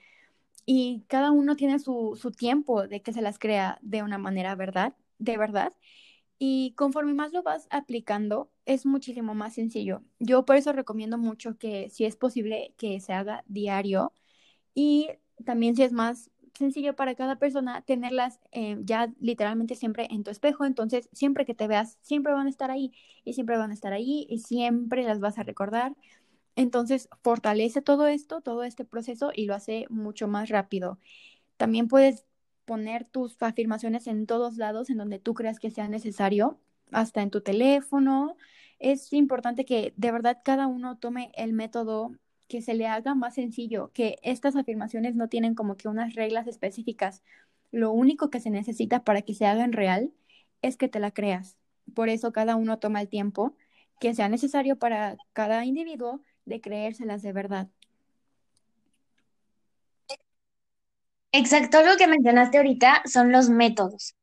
Y 0.67 1.05
cada 1.09 1.31
uno 1.31 1.57
tiene 1.57 1.79
su, 1.79 2.19
su 2.21 2.31
tiempo 2.33 2.89
de 2.89 3.03
que 3.03 3.13
se 3.13 3.23
las 3.23 3.39
crea 3.39 3.79
de 3.83 4.03
una 4.03 4.19
manera 4.19 4.55
verdad, 4.55 4.95
de 5.19 5.37
verdad. 5.37 5.75
Y 6.39 6.73
conforme 6.77 7.15
más 7.15 7.33
lo 7.33 7.43
vas 7.43 7.69
aplicando, 7.71 8.51
es 8.67 8.87
muchísimo 8.87 9.35
más 9.35 9.55
sencillo. 9.55 10.03
Yo 10.19 10.45
por 10.45 10.57
eso 10.57 10.73
recomiendo 10.73 11.19
mucho 11.19 11.59
que 11.59 11.91
si 11.91 12.05
es 12.07 12.17
posible 12.17 12.75
que 12.79 13.01
se 13.01 13.13
haga 13.13 13.45
diario 13.47 14.13
y 14.75 15.09
también 15.45 15.77
si 15.77 15.83
es 15.83 15.93
más 15.93 16.31
sencillo 16.55 16.95
para 16.95 17.15
cada 17.15 17.37
persona 17.37 17.83
tenerlas 17.83 18.41
eh, 18.53 18.77
ya 18.83 19.13
literalmente 19.21 19.75
siempre 19.75 20.07
en 20.11 20.23
tu 20.23 20.31
espejo, 20.31 20.65
entonces 20.65 21.09
siempre 21.13 21.45
que 21.45 21.55
te 21.55 21.67
veas, 21.67 21.99
siempre 22.03 22.33
van 22.33 22.47
a 22.47 22.51
estar 22.51 22.71
ahí 22.71 22.93
y 23.25 23.35
siempre 23.35 23.57
van 23.59 23.71
a 23.71 23.75
estar 23.75 23.93
ahí 23.93 24.27
y 24.29 24.39
siempre 24.39 25.03
las 25.05 25.21
vas 25.21 25.39
a 25.39 25.43
recordar. 25.43 25.95
Entonces 26.57 27.09
fortalece 27.23 27.83
todo 27.83 28.07
esto, 28.07 28.41
todo 28.41 28.65
este 28.65 28.85
proceso 28.85 29.33
y 29.35 29.47
lo 29.47 29.55
hace 29.55 29.87
mucho 29.91 30.29
más 30.29 30.49
rápido. 30.51 30.99
También 31.57 31.89
puedes 31.89 32.25
poner 32.65 33.05
tus 33.05 33.41
afirmaciones 33.43 34.07
en 34.07 34.27
todos 34.27 34.57
lados 34.57 34.91
en 34.91 34.99
donde 34.99 35.19
tú 35.19 35.35
creas 35.35 35.59
que 35.59 35.71
sea 35.71 35.89
necesario, 35.89 36.59
hasta 36.93 37.23
en 37.23 37.31
tu 37.31 37.41
teléfono. 37.41 38.37
Es 38.79 39.13
importante 39.13 39.65
que 39.65 39.93
de 39.97 40.13
verdad 40.13 40.39
cada 40.45 40.67
uno 40.67 40.97
tome 40.99 41.33
el 41.37 41.53
método 41.53 42.13
que 42.49 42.63
se 42.63 42.75
le 42.75 42.87
haga 42.87 43.15
más 43.15 43.35
sencillo, 43.35 43.91
que 43.95 44.17
estas 44.23 44.57
afirmaciones 44.57 45.15
no 45.17 45.29
tienen 45.29 45.55
como 45.55 45.77
que 45.77 45.89
unas 45.89 46.15
reglas 46.15 46.47
específicas. 46.47 47.23
Lo 47.73 47.91
único 47.93 48.31
que 48.31 48.41
se 48.41 48.51
necesita 48.51 49.05
para 49.05 49.23
que 49.23 49.35
se 49.35 49.47
hagan 49.47 49.73
real 49.73 50.13
es 50.63 50.77
que 50.77 50.89
te 50.89 51.01
la 51.01 51.11
creas. 51.11 51.57
Por 51.95 52.09
eso 52.09 52.33
cada 52.33 52.57
uno 52.57 52.79
toma 52.79 53.01
el 53.01 53.09
tiempo 53.09 53.57
que 54.01 54.15
sea 54.15 54.29
necesario 54.29 54.79
para 54.79 55.17
cada 55.33 55.65
individuo 55.65 56.21
de 56.45 56.61
creérselas 56.61 57.23
de 57.23 57.33
verdad. 57.33 57.69
Exacto, 61.33 61.83
lo 61.83 61.97
que 61.97 62.07
mencionaste 62.07 62.59
ahorita 62.59 63.03
son 63.07 63.33
los 63.33 63.49
métodos. 63.51 64.15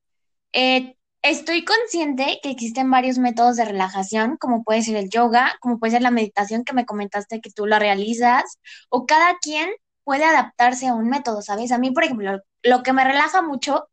Eh, 0.54 0.96
estoy 1.22 1.66
consciente 1.66 2.40
que 2.42 2.50
existen 2.52 2.90
varios 2.92 3.18
métodos 3.18 3.58
de 3.58 3.66
relajación, 3.66 4.38
como 4.38 4.64
puede 4.64 4.82
ser 4.82 4.96
el 4.96 5.10
yoga, 5.10 5.56
como 5.62 5.80
puede 5.80 5.94
ser 5.94 6.02
la 6.02 6.12
meditación 6.12 6.64
que 6.64 6.74
me 6.74 6.86
comentaste 6.86 7.42
que 7.42 7.52
tú 7.52 7.66
la 7.68 7.80
realizas, 7.80 8.60
o 8.90 9.06
cada 9.06 9.38
quien 9.40 9.70
puede 10.04 10.26
adaptarse 10.26 10.88
a 10.88 10.96
un 10.96 11.10
método, 11.10 11.42
¿sabes? 11.42 11.72
A 11.72 11.78
mí, 11.78 11.92
por 11.92 12.04
ejemplo, 12.04 12.40
lo 12.64 12.84
que 12.84 12.94
me 12.94 13.04
relaja 13.04 13.42
mucho 13.42 13.88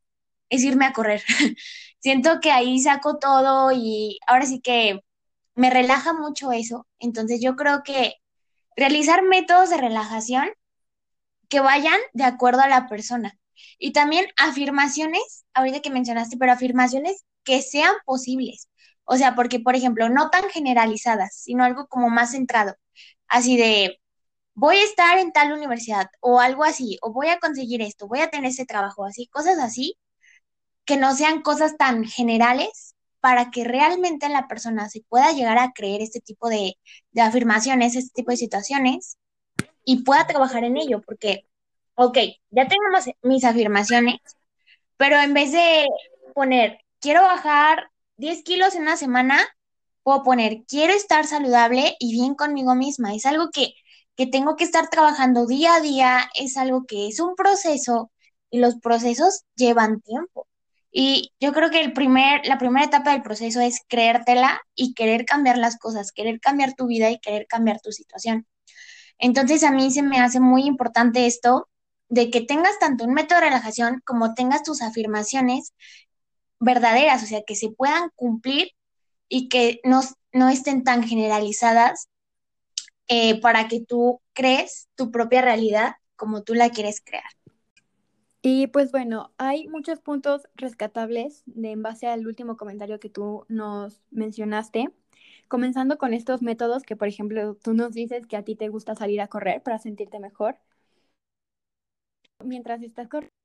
es 0.51 0.65
irme 0.65 0.87
a 0.87 0.93
correr. 0.93 1.23
Siento 2.01 2.41
que 2.41 2.53
ahí 2.53 2.81
saco 2.81 3.19
todo 3.19 3.73
y 3.73 4.19
ahora 4.27 4.47
sí 4.47 4.61
que 4.61 5.01
me 5.55 5.71
relaja 5.71 6.13
mucho 6.13 6.53
eso. 6.53 6.87
Entonces 6.99 7.41
yo 7.43 7.57
creo 7.57 7.83
que 7.83 8.15
realizar 8.77 9.23
métodos 9.25 9.71
de 9.71 9.79
relajación 9.79 10.49
que 11.49 11.61
vayan 11.61 11.99
de 12.13 12.25
acuerdo 12.25 12.63
a 12.63 12.69
la 12.69 12.89
persona. 12.89 13.39
Y 13.79 13.93
también 13.93 14.27
afirmaciones, 14.37 15.45
ahorita 15.55 15.81
que 15.81 15.91
mencionaste, 15.91 16.37
pero 16.37 16.53
afirmaciones 16.53 17.25
que 17.45 17.63
sean 17.63 17.95
posibles. 18.05 18.69
O 19.05 19.17
sea, 19.17 19.35
porque, 19.35 19.61
por 19.61 19.77
ejemplo, 19.77 20.09
no 20.09 20.31
tan 20.31 20.49
generalizadas, 20.51 21.35
sino 21.43 21.65
algo 21.65 21.87
como 21.89 22.11
más 22.11 22.33
centrado. 22.33 22.75
Así 23.29 23.57
de, 23.57 24.01
voy 24.55 24.77
a 24.77 24.85
estar 24.85 25.19
en 25.19 25.33
tal 25.33 25.53
universidad 25.53 26.09
o 26.21 26.41
algo 26.41 26.65
así, 26.65 26.99
o 27.03 27.13
voy 27.13 27.29
a 27.29 27.39
conseguir 27.41 27.83
esto, 27.83 28.09
voy 28.09 28.21
a 28.21 28.31
tener 28.31 28.51
ese 28.51 28.67
trabajo, 28.67 29.05
así, 29.05 29.29
cosas 29.29 29.59
así, 29.59 29.97
que 30.85 30.97
no 30.97 31.15
sean 31.15 31.43
cosas 31.43 31.77
tan 31.77 32.05
generales 32.05 32.97
para 33.21 33.51
que 33.51 33.65
realmente 33.65 34.29
la 34.29 34.49
persona 34.49 34.89
se 34.89 35.03
pueda 35.09 35.33
llegar 35.33 35.59
a 35.59 35.73
creer 35.73 36.03
este 36.03 36.21
tipo 36.21 36.49
de, 36.49 36.75
de 37.13 37.21
afirmaciones, 37.23 37.97
este 37.97 38.11
tipo 38.15 38.31
de 38.31 38.37
situaciones 38.39 39.19
y 39.85 40.03
pueda 40.05 40.27
trabajar 40.27 40.65
en 40.65 40.77
ello, 40.77 41.03
porque, 41.03 41.48
ok, 41.99 42.19
ya 42.51 42.69
tenemos 42.69 43.07
mis 43.23 43.45
afirmaciones, 43.45 44.21
pero 44.97 45.17
en 45.21 45.35
vez 45.35 45.53
de 45.53 45.87
poner, 46.35 46.79
quiero 47.01 47.23
bajar 47.23 47.91
10 48.19 48.45
kilos 48.45 48.77
en 48.77 48.83
una 48.83 48.97
semana, 48.97 49.39
puedo 50.05 50.23
poner, 50.23 50.65
quiero 50.69 50.95
estar 50.95 51.27
saludable 51.27 51.97
y 51.99 52.13
bien 52.13 52.35
conmigo 52.37 52.75
misma. 52.77 53.15
Es 53.15 53.27
algo 53.27 53.51
que, 53.53 53.75
que 54.17 54.27
tengo 54.27 54.57
que 54.57 54.65
estar 54.65 54.89
trabajando 54.91 55.47
día 55.47 55.77
a 55.77 55.81
día, 55.81 56.31
es 56.37 56.57
algo 56.57 56.85
que 56.87 57.09
es 57.09 57.21
un 57.21 57.35
proceso 57.37 58.13
y 58.51 58.61
los 58.61 58.77
procesos 58.77 59.45
llevan 59.57 60.01
tiempo. 60.01 60.47
Y 60.93 61.33
yo 61.41 61.53
creo 61.53 61.71
que 61.71 61.81
el 61.81 61.93
primer, 61.93 62.47
la 62.47 62.59
primera 62.59 62.87
etapa 62.87 63.13
del 63.13 63.23
proceso 63.23 63.61
es 63.61 63.81
creértela 63.89 64.61
y 64.75 64.95
querer 64.95 65.25
cambiar 65.25 65.59
las 65.59 65.79
cosas, 65.79 66.13
querer 66.13 66.41
cambiar 66.41 66.75
tu 66.75 66.87
vida 66.87 67.11
y 67.11 67.19
querer 67.21 67.47
cambiar 67.49 67.81
tu 67.81 67.93
situación. 67.93 68.47
Entonces 69.19 69.65
a 69.65 69.73
mí 69.73 69.91
se 69.91 70.03
me 70.03 70.21
hace 70.21 70.41
muy 70.41 70.65
importante 70.65 71.27
esto 71.27 71.69
de 72.09 72.31
que 72.31 72.41
tengas 72.41 72.79
tanto 72.79 73.05
un 73.05 73.15
método 73.15 73.41
de 73.41 73.47
relajación 73.47 74.03
como 74.05 74.35
tengas 74.35 74.63
tus 74.63 74.83
afirmaciones 74.83 75.75
verdaderas, 76.61 77.23
o 77.23 77.27
sea, 77.27 77.43
que 77.47 77.55
se 77.55 77.71
puedan 77.71 78.11
cumplir 78.15 78.73
y 79.29 79.49
que 79.49 79.81
no, 79.85 80.01
no 80.33 80.49
estén 80.49 80.85
tan 80.85 81.03
generalizadas 81.03 82.09
eh, 83.09 83.41
para 83.41 83.69
que 83.69 83.81
tú 83.81 84.21
crees 84.33 84.89
tu 84.95 85.11
propia 85.11 85.43
realidad 85.43 85.95
como 86.17 86.43
tú 86.43 86.55
la 86.55 86.71
quieres 86.71 87.01
crear. 87.05 87.25
Y 88.43 88.69
pues 88.69 88.93
bueno, 88.93 89.33
hay 89.37 89.67
muchos 89.69 90.01
puntos 90.01 90.49
rescatables 90.55 91.43
de 91.47 91.73
en 91.73 91.83
base 91.83 92.07
al 92.07 92.27
último 92.27 92.57
comentario 92.57 93.01
que 93.01 93.11
tú 93.11 93.45
nos 93.49 94.01
mencionaste. 94.11 94.91
Comenzando 95.49 95.99
con 95.99 96.15
estos 96.15 96.43
métodos 96.43 96.83
que, 96.83 96.95
por 96.97 97.09
ejemplo, 97.09 97.55
tú 97.57 97.75
nos 97.75 97.93
dices 97.93 98.27
que 98.27 98.37
a 98.37 98.45
ti 98.45 98.55
te 98.55 98.69
gusta 98.69 98.95
salir 98.95 99.21
a 99.21 99.29
correr 99.29 99.63
para 99.63 99.79
sentirte 99.79 100.21
mejor. 100.21 100.59
Mientras 102.45 102.83
estás 102.83 103.09
corriendo, 103.09 103.39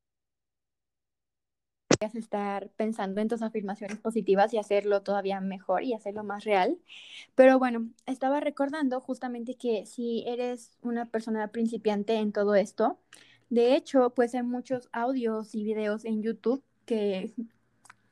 estar 2.14 2.70
pensando 2.76 3.22
en 3.22 3.28
tus 3.28 3.42
afirmaciones 3.42 3.98
positivas 3.98 4.54
y 4.54 4.58
hacerlo 4.58 5.02
todavía 5.04 5.40
mejor 5.42 5.84
y 5.84 5.94
hacerlo 5.94 6.24
más 6.24 6.44
real. 6.44 6.78
Pero 7.36 7.60
bueno, 7.60 7.90
estaba 8.06 8.40
recordando 8.40 9.00
justamente 9.02 9.56
que 9.56 9.86
si 9.86 10.24
eres 10.28 10.78
una 10.82 11.06
persona 11.08 11.50
principiante 11.50 12.16
en 12.16 12.32
todo 12.34 12.56
esto, 12.56 13.00
de 13.50 13.76
hecho, 13.76 14.12
pues 14.12 14.36
hay 14.36 14.44
muchos 14.44 14.90
audios 14.92 15.56
y 15.56 15.64
videos 15.64 16.06
en 16.06 16.24
YouTube 16.24 16.64
que 16.86 17.34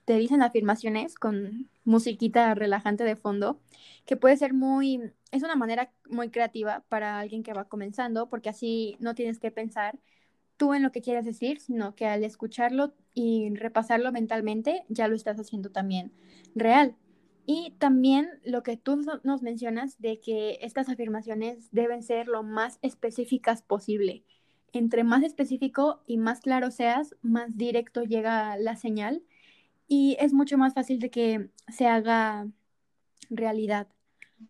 te 0.06 0.15
dicen 0.17 0.41
afirmaciones 0.41 1.15
con 1.15 1.70
musiquita 1.84 2.54
relajante 2.56 3.04
de 3.04 3.15
fondo, 3.15 3.60
que 4.06 4.17
puede 4.17 4.38
ser 4.38 4.54
muy, 4.54 5.02
es 5.32 5.44
una 5.44 5.56
manera 5.56 5.91
muy 6.10 6.30
creativa 6.30 6.84
para 6.89 7.20
alguien 7.20 7.44
que 7.44 7.54
va 7.54 7.65
comenzando, 7.65 8.30
porque 8.30 8.50
así 8.50 8.98
no 9.00 9.15
tienes 9.15 9.39
que 9.39 9.52
pensar 9.52 10.00
tú 10.62 10.76
en 10.76 10.84
lo 10.84 10.91
que 10.91 11.02
quieres 11.02 11.26
decir, 11.26 11.60
sino 11.60 11.95
que 11.95 12.06
al 12.06 12.24
escucharlo 12.24 12.93
y 13.15 13.50
repasarlo 13.56 14.12
mentalmente, 14.12 14.86
ya 14.89 15.08
lo 15.08 15.15
estás 15.15 15.39
haciendo 15.39 15.71
también 15.71 16.12
real. 16.54 16.95
Y 17.47 17.74
también 17.80 18.30
lo 18.43 18.62
que 18.62 18.78
tú 18.78 19.04
nos 19.24 19.41
mencionas 19.41 20.00
de 20.00 20.19
que 20.19 20.60
estas 20.62 20.88
afirmaciones 20.88 21.71
deben 21.71 22.04
ser 22.04 22.28
lo 22.28 22.43
más 22.43 22.78
específicas 22.84 23.63
posible. 23.63 24.24
Entre 24.71 25.04
más 25.04 25.24
específico 25.24 26.04
y 26.06 26.17
más 26.17 26.41
claro 26.41 26.69
seas, 26.69 27.15
más 27.24 27.58
directo 27.58 28.04
llega 28.04 28.56
la 28.58 28.76
señal 28.76 29.24
y 29.88 30.15
es 30.19 30.32
mucho 30.32 30.60
más 30.60 30.76
fácil 30.76 31.00
de 31.00 31.10
que 31.10 31.50
se 31.69 31.88
haga 31.88 32.47
realidad. 33.32 33.88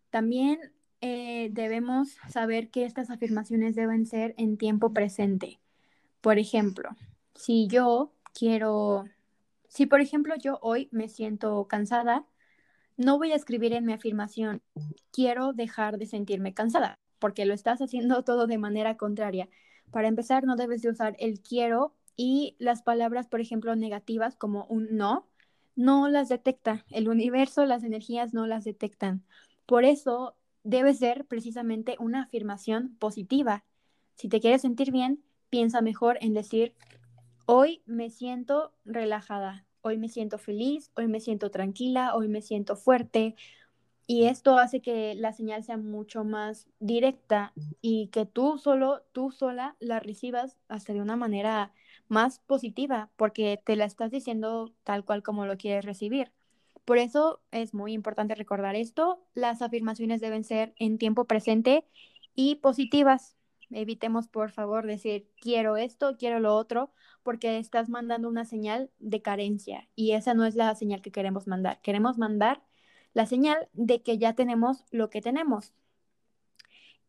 También 0.10 0.60
eh, 1.00 1.52
debemos 1.54 2.17
saber 2.28 2.69
que 2.69 2.84
estas 2.84 3.10
afirmaciones 3.12 3.76
deben 3.76 4.06
ser 4.06 4.36
en 4.38 4.58
tiempo 4.58 4.91
presente. 4.91 5.61
Por 6.21 6.38
ejemplo, 6.38 6.91
si 7.36 7.67
yo 7.67 8.13
quiero, 8.34 9.05
si 9.67 9.88
por 9.88 10.01
ejemplo 10.01 10.36
yo 10.36 10.60
hoy 10.62 10.88
me 10.91 11.10
siento 11.10 11.67
cansada, 11.67 12.25
no 12.97 13.17
voy 13.17 13.31
a 13.31 13.36
escribir 13.36 13.73
en 13.73 13.86
mi 13.86 13.93
afirmación, 13.93 14.62
quiero 15.12 15.53
dejar 15.53 15.97
de 15.97 16.05
sentirme 16.05 16.53
cansada, 16.53 16.99
porque 17.19 17.45
lo 17.45 17.53
estás 17.53 17.81
haciendo 17.81 18.23
todo 18.23 18.47
de 18.47 18.57
manera 18.57 18.97
contraria. 18.97 19.49
Para 19.91 20.07
empezar, 20.07 20.45
no 20.45 20.55
debes 20.55 20.81
de 20.81 20.89
usar 20.89 21.15
el 21.19 21.41
quiero 21.41 21.95
y 22.15 22.55
las 22.60 22.84
palabras, 22.84 23.27
por 23.27 23.41
ejemplo, 23.41 23.75
negativas 23.75 24.36
como 24.36 24.65
un 24.65 24.95
no, 24.95 25.27
no 25.75 26.07
las 26.07 26.29
detecta. 26.29 26.86
El 26.89 27.10
universo, 27.10 27.65
las 27.65 27.84
energías 27.84 28.34
no 28.34 28.45
las 28.45 28.63
detectan. 28.63 29.23
Por 29.65 29.86
eso 29.86 30.36
debe 30.63 30.93
ser 30.93 31.25
precisamente 31.25 31.95
una 31.99 32.23
afirmación 32.23 32.95
positiva. 32.99 33.63
Si 34.15 34.29
te 34.29 34.39
quieres 34.39 34.62
sentir 34.62 34.91
bien, 34.91 35.23
piensa 35.52 35.82
mejor 35.82 36.18
en 36.22 36.34
decir, 36.34 36.74
hoy 37.46 37.84
me 37.86 38.10
siento 38.10 38.74
relajada, 38.86 39.68
hoy 39.82 39.98
me 39.98 40.10
siento 40.10 40.40
feliz, 40.40 40.92
hoy 40.96 41.08
me 41.08 41.20
siento 41.20 41.52
tranquila, 41.52 42.16
hoy 42.16 42.28
me 42.30 42.42
siento 42.42 42.76
fuerte. 42.76 43.36
Y 44.08 44.26
esto 44.26 44.58
hace 44.58 44.82
que 44.82 45.14
la 45.16 45.34
señal 45.34 45.64
sea 45.64 45.78
mucho 45.78 46.24
más 46.24 46.68
directa 46.80 47.54
y 47.82 48.08
que 48.08 48.26
tú 48.26 48.58
solo, 48.58 49.04
tú 49.12 49.32
sola 49.32 49.76
la 49.80 50.00
recibas 50.00 50.58
hasta 50.70 50.94
de 50.94 51.02
una 51.02 51.16
manera 51.16 51.74
más 52.08 52.40
positiva, 52.40 53.10
porque 53.16 53.62
te 53.64 53.76
la 53.76 53.86
estás 53.86 54.10
diciendo 54.10 54.74
tal 54.84 55.06
cual 55.06 55.22
como 55.22 55.46
lo 55.46 55.58
quieres 55.58 55.86
recibir. 55.86 56.32
Por 56.86 56.98
eso 56.98 57.42
es 57.52 57.74
muy 57.74 57.94
importante 57.94 58.36
recordar 58.36 58.76
esto. 58.76 59.24
Las 59.34 59.62
afirmaciones 59.62 60.20
deben 60.22 60.44
ser 60.44 60.74
en 60.78 60.98
tiempo 60.98 61.26
presente 61.26 61.86
y 62.36 62.56
positivas. 62.56 63.36
Evitemos, 63.71 64.27
por 64.27 64.51
favor, 64.51 64.86
decir 64.86 65.27
quiero 65.39 65.77
esto, 65.77 66.15
quiero 66.17 66.39
lo 66.39 66.55
otro, 66.55 66.91
porque 67.23 67.57
estás 67.57 67.89
mandando 67.89 68.27
una 68.27 68.45
señal 68.45 68.91
de 68.99 69.21
carencia 69.21 69.88
y 69.95 70.12
esa 70.13 70.34
no 70.34 70.45
es 70.45 70.55
la 70.55 70.73
señal 70.75 71.01
que 71.01 71.12
queremos 71.12 71.47
mandar. 71.47 71.81
Queremos 71.81 72.17
mandar 72.17 72.63
la 73.13 73.25
señal 73.25 73.69
de 73.73 74.01
que 74.03 74.17
ya 74.17 74.34
tenemos 74.36 74.86
lo 74.91 75.10
que 75.10 75.21
tenemos. 75.21 75.73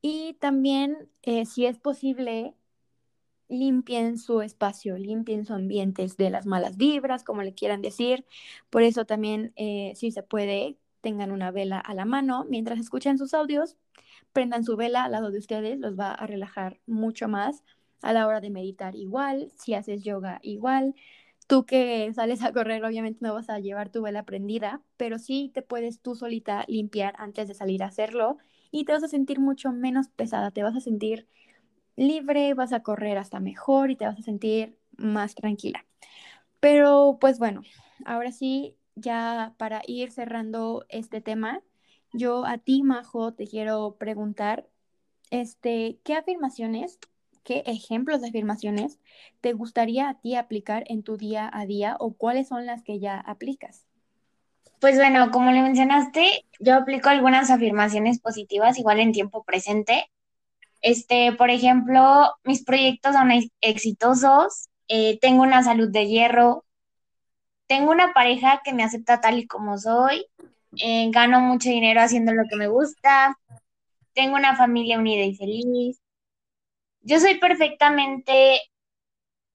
Y 0.00 0.34
también, 0.40 1.08
eh, 1.22 1.46
si 1.46 1.66
es 1.66 1.78
posible, 1.78 2.54
limpien 3.48 4.18
su 4.18 4.40
espacio, 4.40 4.98
limpien 4.98 5.44
su 5.44 5.54
ambiente 5.54 6.06
de 6.18 6.30
las 6.30 6.46
malas 6.46 6.76
vibras, 6.76 7.22
como 7.24 7.42
le 7.42 7.54
quieran 7.54 7.82
decir. 7.82 8.26
Por 8.70 8.82
eso 8.82 9.04
también, 9.04 9.52
eh, 9.56 9.92
si 9.94 10.10
se 10.10 10.22
puede, 10.22 10.78
tengan 11.02 11.32
una 11.32 11.50
vela 11.50 11.78
a 11.78 11.94
la 11.94 12.06
mano 12.06 12.46
mientras 12.48 12.78
escuchan 12.78 13.18
sus 13.18 13.34
audios 13.34 13.76
prendan 14.32 14.64
su 14.64 14.76
vela 14.76 15.04
al 15.04 15.12
lado 15.12 15.30
de 15.30 15.38
ustedes, 15.38 15.78
los 15.78 15.98
va 15.98 16.12
a 16.12 16.26
relajar 16.26 16.80
mucho 16.86 17.28
más 17.28 17.62
a 18.00 18.12
la 18.12 18.26
hora 18.26 18.40
de 18.40 18.50
meditar 18.50 18.96
igual, 18.96 19.52
si 19.56 19.74
haces 19.74 20.02
yoga 20.02 20.40
igual. 20.42 20.94
Tú 21.46 21.66
que 21.66 22.12
sales 22.14 22.42
a 22.42 22.52
correr, 22.52 22.84
obviamente 22.84 23.18
no 23.20 23.34
vas 23.34 23.50
a 23.50 23.58
llevar 23.60 23.90
tu 23.90 24.02
vela 24.02 24.24
prendida, 24.24 24.80
pero 24.96 25.18
sí 25.18 25.50
te 25.54 25.62
puedes 25.62 26.00
tú 26.00 26.14
solita 26.14 26.64
limpiar 26.68 27.14
antes 27.18 27.48
de 27.48 27.54
salir 27.54 27.82
a 27.82 27.86
hacerlo 27.86 28.38
y 28.70 28.84
te 28.84 28.92
vas 28.92 29.02
a 29.04 29.08
sentir 29.08 29.38
mucho 29.38 29.72
menos 29.72 30.08
pesada, 30.08 30.50
te 30.50 30.62
vas 30.62 30.76
a 30.76 30.80
sentir 30.80 31.26
libre, 31.96 32.54
vas 32.54 32.72
a 32.72 32.82
correr 32.82 33.18
hasta 33.18 33.40
mejor 33.40 33.90
y 33.90 33.96
te 33.96 34.06
vas 34.06 34.18
a 34.18 34.22
sentir 34.22 34.78
más 34.96 35.34
tranquila. 35.34 35.84
Pero 36.60 37.18
pues 37.20 37.38
bueno, 37.38 37.62
ahora 38.04 38.32
sí, 38.32 38.76
ya 38.94 39.54
para 39.58 39.82
ir 39.86 40.10
cerrando 40.10 40.84
este 40.88 41.20
tema, 41.20 41.62
yo 42.12 42.44
a 42.44 42.58
ti, 42.58 42.82
Majo, 42.82 43.32
te 43.32 43.46
quiero 43.46 43.96
preguntar, 43.98 44.66
este, 45.30 45.98
¿qué 46.04 46.14
afirmaciones, 46.14 46.98
qué 47.42 47.62
ejemplos 47.66 48.20
de 48.20 48.28
afirmaciones 48.28 48.98
te 49.40 49.52
gustaría 49.54 50.08
a 50.08 50.20
ti 50.20 50.36
aplicar 50.36 50.84
en 50.88 51.02
tu 51.02 51.16
día 51.16 51.50
a 51.52 51.64
día 51.66 51.96
o 51.98 52.12
cuáles 52.12 52.48
son 52.48 52.66
las 52.66 52.82
que 52.82 52.98
ya 52.98 53.18
aplicas? 53.18 53.86
Pues 54.78 54.96
bueno, 54.96 55.30
como 55.30 55.52
le 55.52 55.62
mencionaste, 55.62 56.44
yo 56.58 56.74
aplico 56.74 57.08
algunas 57.08 57.50
afirmaciones 57.50 58.20
positivas 58.20 58.78
igual 58.78 59.00
en 59.00 59.12
tiempo 59.12 59.44
presente. 59.44 60.10
Este, 60.80 61.32
por 61.32 61.50
ejemplo, 61.50 62.32
mis 62.44 62.64
proyectos 62.64 63.14
son 63.14 63.30
exitosos, 63.60 64.68
eh, 64.88 65.18
tengo 65.20 65.44
una 65.44 65.62
salud 65.62 65.88
de 65.88 66.08
hierro, 66.08 66.64
tengo 67.72 67.90
una 67.90 68.12
pareja 68.12 68.60
que 68.62 68.74
me 68.74 68.84
acepta 68.84 69.22
tal 69.22 69.38
y 69.38 69.46
como 69.46 69.78
soy, 69.78 70.26
eh, 70.76 71.10
gano 71.10 71.40
mucho 71.40 71.70
dinero 71.70 72.02
haciendo 72.02 72.34
lo 72.34 72.42
que 72.46 72.56
me 72.56 72.68
gusta, 72.68 73.34
tengo 74.12 74.36
una 74.36 74.54
familia 74.54 74.98
unida 74.98 75.24
y 75.24 75.34
feliz. 75.34 75.98
Yo 77.00 77.18
soy 77.18 77.38
perfectamente 77.38 78.60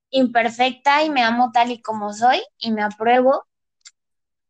imperfecta 0.10 1.04
y 1.04 1.12
me 1.12 1.22
amo 1.22 1.52
tal 1.54 1.70
y 1.72 1.80
como 1.80 2.12
soy 2.12 2.42
y 2.58 2.72
me 2.72 2.82
apruebo. 2.82 3.46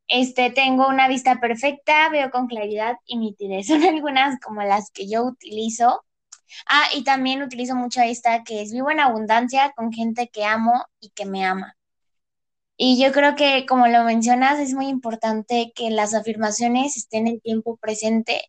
Este, 0.08 0.50
tengo 0.50 0.88
una 0.88 1.10
vista 1.10 1.42
perfecta, 1.42 2.08
veo 2.08 2.32
con 2.32 2.48
claridad 2.48 2.96
y 3.06 3.18
nitidez. 3.18 3.68
Son 3.68 3.84
algunas 3.84 4.40
como 4.40 4.64
las 4.64 4.92
que 4.92 5.10
yo 5.10 5.26
utilizo. 5.26 6.06
Ah, 6.70 6.86
y 6.96 7.04
también 7.04 7.44
utilizo 7.44 7.76
mucho 7.76 8.00
esta 8.02 8.46
que 8.46 8.62
es 8.62 8.72
vivo 8.72 8.92
en 8.92 9.02
abundancia 9.02 9.74
con 9.76 9.92
gente 9.92 10.30
que 10.30 10.46
amo 10.46 10.86
y 11.02 11.10
que 11.10 11.26
me 11.26 11.44
ama. 11.44 11.77
Y 12.78 13.02
yo 13.02 13.12
creo 13.12 13.36
que, 13.36 13.66
como 13.66 13.88
lo 13.88 14.04
mencionas, 14.04 14.60
es 14.60 14.74
muy 14.74 14.88
importante 14.88 15.74
que 15.76 15.90
las 15.90 16.14
afirmaciones 16.14 16.96
estén 16.96 17.28
en 17.28 17.40
tiempo 17.42 17.78
presente 17.78 18.42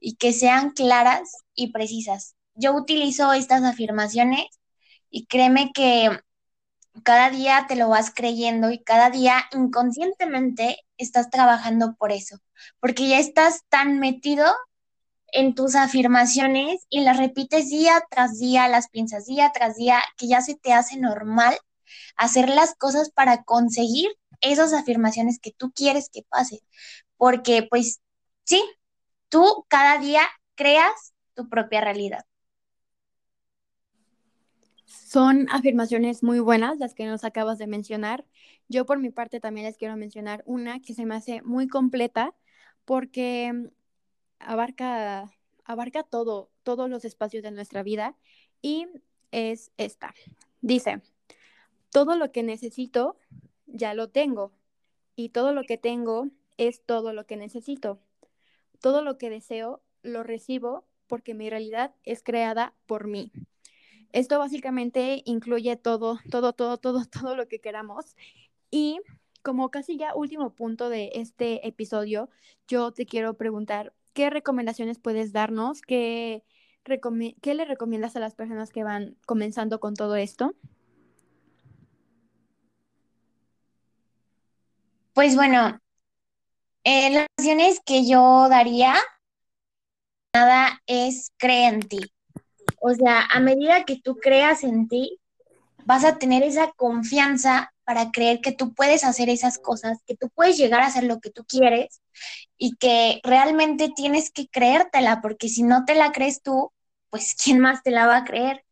y 0.00 0.16
que 0.16 0.32
sean 0.32 0.70
claras 0.72 1.32
y 1.54 1.72
precisas. 1.72 2.34
Yo 2.54 2.74
utilizo 2.74 3.32
estas 3.32 3.62
afirmaciones 3.62 4.46
y 5.10 5.26
créeme 5.26 5.70
que 5.72 6.10
cada 7.04 7.30
día 7.30 7.66
te 7.68 7.76
lo 7.76 7.88
vas 7.88 8.12
creyendo 8.12 8.70
y 8.72 8.82
cada 8.82 9.10
día 9.10 9.44
inconscientemente 9.52 10.78
estás 10.96 11.30
trabajando 11.30 11.94
por 11.96 12.10
eso, 12.12 12.38
porque 12.80 13.08
ya 13.08 13.18
estás 13.20 13.62
tan 13.68 14.00
metido 14.00 14.44
en 15.32 15.54
tus 15.54 15.76
afirmaciones 15.76 16.86
y 16.88 17.02
las 17.02 17.18
repites 17.18 17.68
día 17.70 18.02
tras 18.10 18.38
día, 18.40 18.68
las 18.68 18.88
piensas 18.88 19.26
día 19.26 19.52
tras 19.54 19.76
día, 19.76 20.02
que 20.16 20.26
ya 20.26 20.40
se 20.40 20.56
te 20.56 20.72
hace 20.72 20.98
normal 20.98 21.56
hacer 22.18 22.48
las 22.50 22.74
cosas 22.74 23.10
para 23.10 23.44
conseguir 23.44 24.10
esas 24.40 24.72
afirmaciones 24.74 25.38
que 25.40 25.52
tú 25.52 25.72
quieres 25.72 26.10
que 26.10 26.22
pase. 26.28 26.62
Porque 27.16 27.66
pues 27.68 28.00
sí, 28.44 28.62
tú 29.28 29.64
cada 29.68 29.98
día 29.98 30.22
creas 30.54 31.14
tu 31.34 31.48
propia 31.48 31.80
realidad. 31.80 32.26
Son 34.84 35.46
afirmaciones 35.50 36.22
muy 36.22 36.40
buenas 36.40 36.78
las 36.78 36.94
que 36.94 37.06
nos 37.06 37.24
acabas 37.24 37.58
de 37.58 37.66
mencionar. 37.66 38.26
Yo 38.68 38.84
por 38.84 38.98
mi 38.98 39.10
parte 39.10 39.40
también 39.40 39.66
les 39.66 39.76
quiero 39.78 39.96
mencionar 39.96 40.42
una 40.46 40.80
que 40.80 40.94
se 40.94 41.06
me 41.06 41.14
hace 41.14 41.42
muy 41.42 41.68
completa 41.68 42.34
porque 42.84 43.70
abarca, 44.38 45.30
abarca 45.64 46.02
todo, 46.02 46.50
todos 46.62 46.90
los 46.90 47.04
espacios 47.04 47.42
de 47.42 47.50
nuestra 47.50 47.82
vida 47.82 48.16
y 48.62 48.86
es 49.30 49.72
esta. 49.76 50.14
Dice, 50.60 51.00
todo 51.90 52.16
lo 52.16 52.32
que 52.32 52.42
necesito 52.42 53.16
ya 53.66 53.94
lo 53.94 54.08
tengo 54.08 54.52
y 55.16 55.30
todo 55.30 55.52
lo 55.52 55.62
que 55.62 55.78
tengo 55.78 56.28
es 56.56 56.82
todo 56.84 57.12
lo 57.12 57.26
que 57.26 57.36
necesito. 57.36 58.00
Todo 58.80 59.02
lo 59.02 59.18
que 59.18 59.30
deseo 59.30 59.82
lo 60.02 60.22
recibo 60.22 60.84
porque 61.06 61.34
mi 61.34 61.50
realidad 61.50 61.94
es 62.04 62.22
creada 62.22 62.74
por 62.86 63.06
mí. 63.06 63.32
Esto 64.12 64.38
básicamente 64.38 65.22
incluye 65.24 65.76
todo, 65.76 66.18
todo, 66.30 66.52
todo, 66.52 66.78
todo, 66.78 67.04
todo 67.10 67.34
lo 67.34 67.48
que 67.48 67.60
queramos. 67.60 68.16
Y 68.70 69.00
como 69.42 69.70
casi 69.70 69.96
ya 69.96 70.14
último 70.14 70.54
punto 70.54 70.88
de 70.88 71.12
este 71.14 71.66
episodio, 71.66 72.28
yo 72.66 72.92
te 72.92 73.06
quiero 73.06 73.34
preguntar, 73.34 73.94
¿qué 74.12 74.30
recomendaciones 74.30 74.98
puedes 74.98 75.32
darnos? 75.32 75.80
¿Qué, 75.82 76.44
¿Qué 77.42 77.54
le 77.54 77.64
recomiendas 77.64 78.16
a 78.16 78.20
las 78.20 78.34
personas 78.34 78.70
que 78.70 78.84
van 78.84 79.16
comenzando 79.26 79.80
con 79.80 79.94
todo 79.94 80.16
esto? 80.16 80.54
Pues 85.18 85.34
bueno, 85.34 85.80
eh, 86.84 87.10
las 87.10 87.26
recomendaciones 87.36 87.80
que 87.84 88.06
yo 88.06 88.48
daría, 88.48 88.94
nada 90.32 90.80
es 90.86 91.32
creer 91.38 91.74
en 91.74 91.80
ti. 91.80 91.98
O 92.80 92.94
sea, 92.94 93.24
a 93.24 93.40
medida 93.40 93.82
que 93.82 94.00
tú 94.00 94.18
creas 94.18 94.62
en 94.62 94.86
ti, 94.86 95.18
vas 95.84 96.04
a 96.04 96.18
tener 96.18 96.44
esa 96.44 96.70
confianza 96.70 97.72
para 97.82 98.12
creer 98.12 98.40
que 98.40 98.52
tú 98.52 98.74
puedes 98.74 99.02
hacer 99.02 99.28
esas 99.28 99.58
cosas, 99.58 99.98
que 100.06 100.16
tú 100.16 100.30
puedes 100.32 100.56
llegar 100.56 100.82
a 100.82 100.86
hacer 100.86 101.02
lo 101.02 101.18
que 101.18 101.30
tú 101.30 101.44
quieres 101.44 102.00
y 102.56 102.76
que 102.76 103.18
realmente 103.24 103.90
tienes 103.96 104.30
que 104.30 104.46
creértela, 104.46 105.20
porque 105.20 105.48
si 105.48 105.64
no 105.64 105.84
te 105.84 105.96
la 105.96 106.12
crees 106.12 106.42
tú, 106.44 106.70
pues 107.10 107.34
¿quién 107.44 107.58
más 107.58 107.82
te 107.82 107.90
la 107.90 108.06
va 108.06 108.18
a 108.18 108.24
creer? 108.24 108.64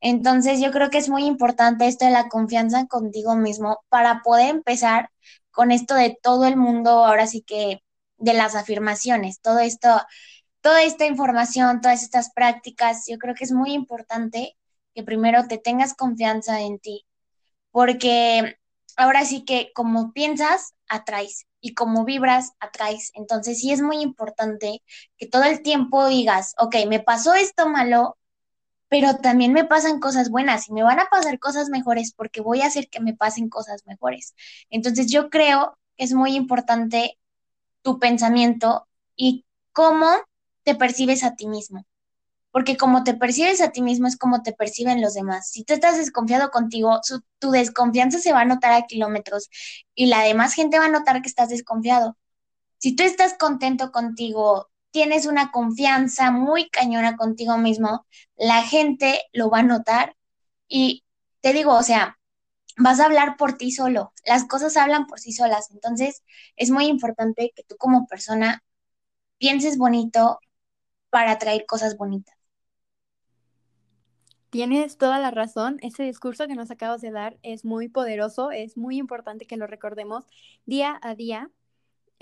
Entonces 0.00 0.60
yo 0.60 0.72
creo 0.72 0.90
que 0.90 0.98
es 0.98 1.08
muy 1.08 1.26
importante 1.26 1.86
esto 1.86 2.06
de 2.06 2.10
la 2.10 2.28
confianza 2.28 2.88
contigo 2.88 3.36
mismo 3.36 3.78
para 3.88 4.20
poder 4.24 4.50
empezar 4.50 5.10
con 5.52 5.70
esto 5.70 5.94
de 5.94 6.18
todo 6.22 6.46
el 6.46 6.56
mundo, 6.56 7.04
ahora 7.04 7.26
sí 7.26 7.42
que 7.42 7.82
de 8.18 8.34
las 8.34 8.54
afirmaciones, 8.54 9.40
todo 9.40 9.58
esto, 9.60 9.88
toda 10.60 10.82
esta 10.82 11.06
información, 11.06 11.80
todas 11.80 12.02
estas 12.02 12.32
prácticas, 12.32 13.04
yo 13.08 13.18
creo 13.18 13.34
que 13.34 13.44
es 13.44 13.52
muy 13.52 13.72
importante 13.72 14.56
que 14.94 15.02
primero 15.02 15.46
te 15.48 15.58
tengas 15.58 15.94
confianza 15.94 16.60
en 16.60 16.78
ti, 16.78 17.06
porque 17.70 18.58
ahora 18.96 19.24
sí 19.24 19.44
que 19.44 19.72
como 19.74 20.12
piensas, 20.12 20.74
atraes 20.88 21.46
y 21.60 21.74
como 21.74 22.04
vibras, 22.04 22.52
atraes. 22.60 23.10
Entonces 23.14 23.60
sí 23.60 23.72
es 23.72 23.82
muy 23.82 24.00
importante 24.00 24.82
que 25.16 25.26
todo 25.26 25.44
el 25.44 25.62
tiempo 25.62 26.06
digas, 26.08 26.54
ok, 26.58 26.76
me 26.88 27.00
pasó 27.00 27.34
esto 27.34 27.68
malo, 27.68 28.18
pero 28.92 29.16
también 29.16 29.54
me 29.54 29.64
pasan 29.64 30.00
cosas 30.00 30.28
buenas 30.28 30.68
y 30.68 30.72
me 30.74 30.82
van 30.82 31.00
a 31.00 31.06
pasar 31.06 31.38
cosas 31.38 31.70
mejores 31.70 32.12
porque 32.12 32.42
voy 32.42 32.60
a 32.60 32.66
hacer 32.66 32.90
que 32.90 33.00
me 33.00 33.14
pasen 33.14 33.48
cosas 33.48 33.86
mejores. 33.86 34.34
Entonces 34.68 35.10
yo 35.10 35.30
creo 35.30 35.78
que 35.96 36.04
es 36.04 36.12
muy 36.12 36.36
importante 36.36 37.18
tu 37.80 37.98
pensamiento 37.98 38.86
y 39.16 39.46
cómo 39.72 40.10
te 40.62 40.74
percibes 40.74 41.24
a 41.24 41.36
ti 41.36 41.46
mismo 41.48 41.86
porque 42.50 42.76
como 42.76 43.02
te 43.02 43.14
percibes 43.14 43.62
a 43.62 43.70
ti 43.70 43.80
mismo 43.80 44.08
es 44.08 44.18
como 44.18 44.42
te 44.42 44.52
perciben 44.52 45.00
los 45.00 45.14
demás. 45.14 45.48
Si 45.48 45.64
tú 45.64 45.72
estás 45.72 45.96
desconfiado 45.96 46.50
contigo, 46.50 47.00
tu 47.38 47.50
desconfianza 47.50 48.18
se 48.18 48.34
va 48.34 48.42
a 48.42 48.44
notar 48.44 48.74
a 48.74 48.82
kilómetros 48.82 49.48
y 49.94 50.04
la 50.04 50.20
demás 50.20 50.52
gente 50.52 50.78
va 50.78 50.84
a 50.84 50.90
notar 50.90 51.22
que 51.22 51.28
estás 51.28 51.48
desconfiado. 51.48 52.18
Si 52.76 52.94
tú 52.94 53.04
estás 53.04 53.38
contento 53.38 53.90
contigo, 53.90 54.68
tienes 54.92 55.26
una 55.26 55.50
confianza 55.50 56.30
muy 56.30 56.68
cañona 56.70 57.16
contigo 57.16 57.58
mismo, 57.58 58.06
la 58.36 58.62
gente 58.62 59.22
lo 59.32 59.50
va 59.50 59.60
a 59.60 59.62
notar 59.64 60.16
y 60.68 61.04
te 61.40 61.52
digo, 61.52 61.74
o 61.74 61.82
sea, 61.82 62.18
vas 62.76 63.00
a 63.00 63.06
hablar 63.06 63.36
por 63.36 63.54
ti 63.54 63.72
solo, 63.72 64.12
las 64.24 64.44
cosas 64.46 64.76
hablan 64.76 65.06
por 65.06 65.20
sí 65.20 65.32
solas, 65.32 65.70
entonces 65.72 66.22
es 66.56 66.70
muy 66.70 66.86
importante 66.86 67.52
que 67.56 67.64
tú 67.64 67.76
como 67.78 68.06
persona 68.06 68.62
pienses 69.38 69.78
bonito 69.78 70.38
para 71.10 71.32
atraer 71.32 71.66
cosas 71.66 71.96
bonitas. 71.96 72.36
Tienes 74.52 74.98
toda 74.98 75.18
la 75.18 75.30
razón. 75.30 75.78
Ese 75.80 76.02
discurso 76.02 76.46
que 76.46 76.54
nos 76.54 76.70
acabas 76.70 77.00
de 77.00 77.10
dar 77.10 77.38
es 77.42 77.64
muy 77.64 77.88
poderoso, 77.88 78.50
es 78.50 78.76
muy 78.76 78.98
importante 78.98 79.46
que 79.46 79.56
lo 79.56 79.66
recordemos 79.66 80.24
día 80.66 81.00
a 81.02 81.14
día. 81.14 81.50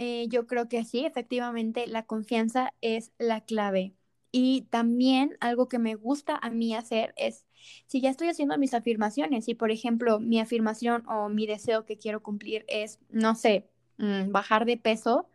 Eh, 0.03 0.29
yo 0.31 0.47
creo 0.47 0.67
que 0.67 0.83
sí, 0.85 1.05
efectivamente, 1.05 1.87
la 1.87 2.07
confianza 2.07 2.73
es 2.81 3.13
la 3.19 3.43
clave. 3.43 3.95
Y 4.33 4.63
también 4.71 5.37
algo 5.41 5.69
que 5.69 5.79
me 5.79 5.95
gusta 5.95 6.39
a 6.41 6.49
mí 6.49 6.75
hacer 6.75 7.13
es, 7.19 7.45
si 7.87 8.01
ya 8.01 8.09
estoy 8.09 8.29
haciendo 8.29 8.57
mis 8.57 8.73
afirmaciones, 8.73 9.47
y 9.49 9.55
por 9.55 9.71
ejemplo 9.71 10.19
mi 10.19 10.41
afirmación 10.41 11.07
o 11.07 11.29
mi 11.29 11.47
deseo 11.47 11.85
que 11.85 11.99
quiero 11.99 12.23
cumplir 12.23 12.65
es, 12.69 12.99
no 13.11 13.35
sé, 13.35 13.69
mm, 13.99 14.33
bajar 14.33 14.65
de 14.65 14.79
peso, 14.79 15.29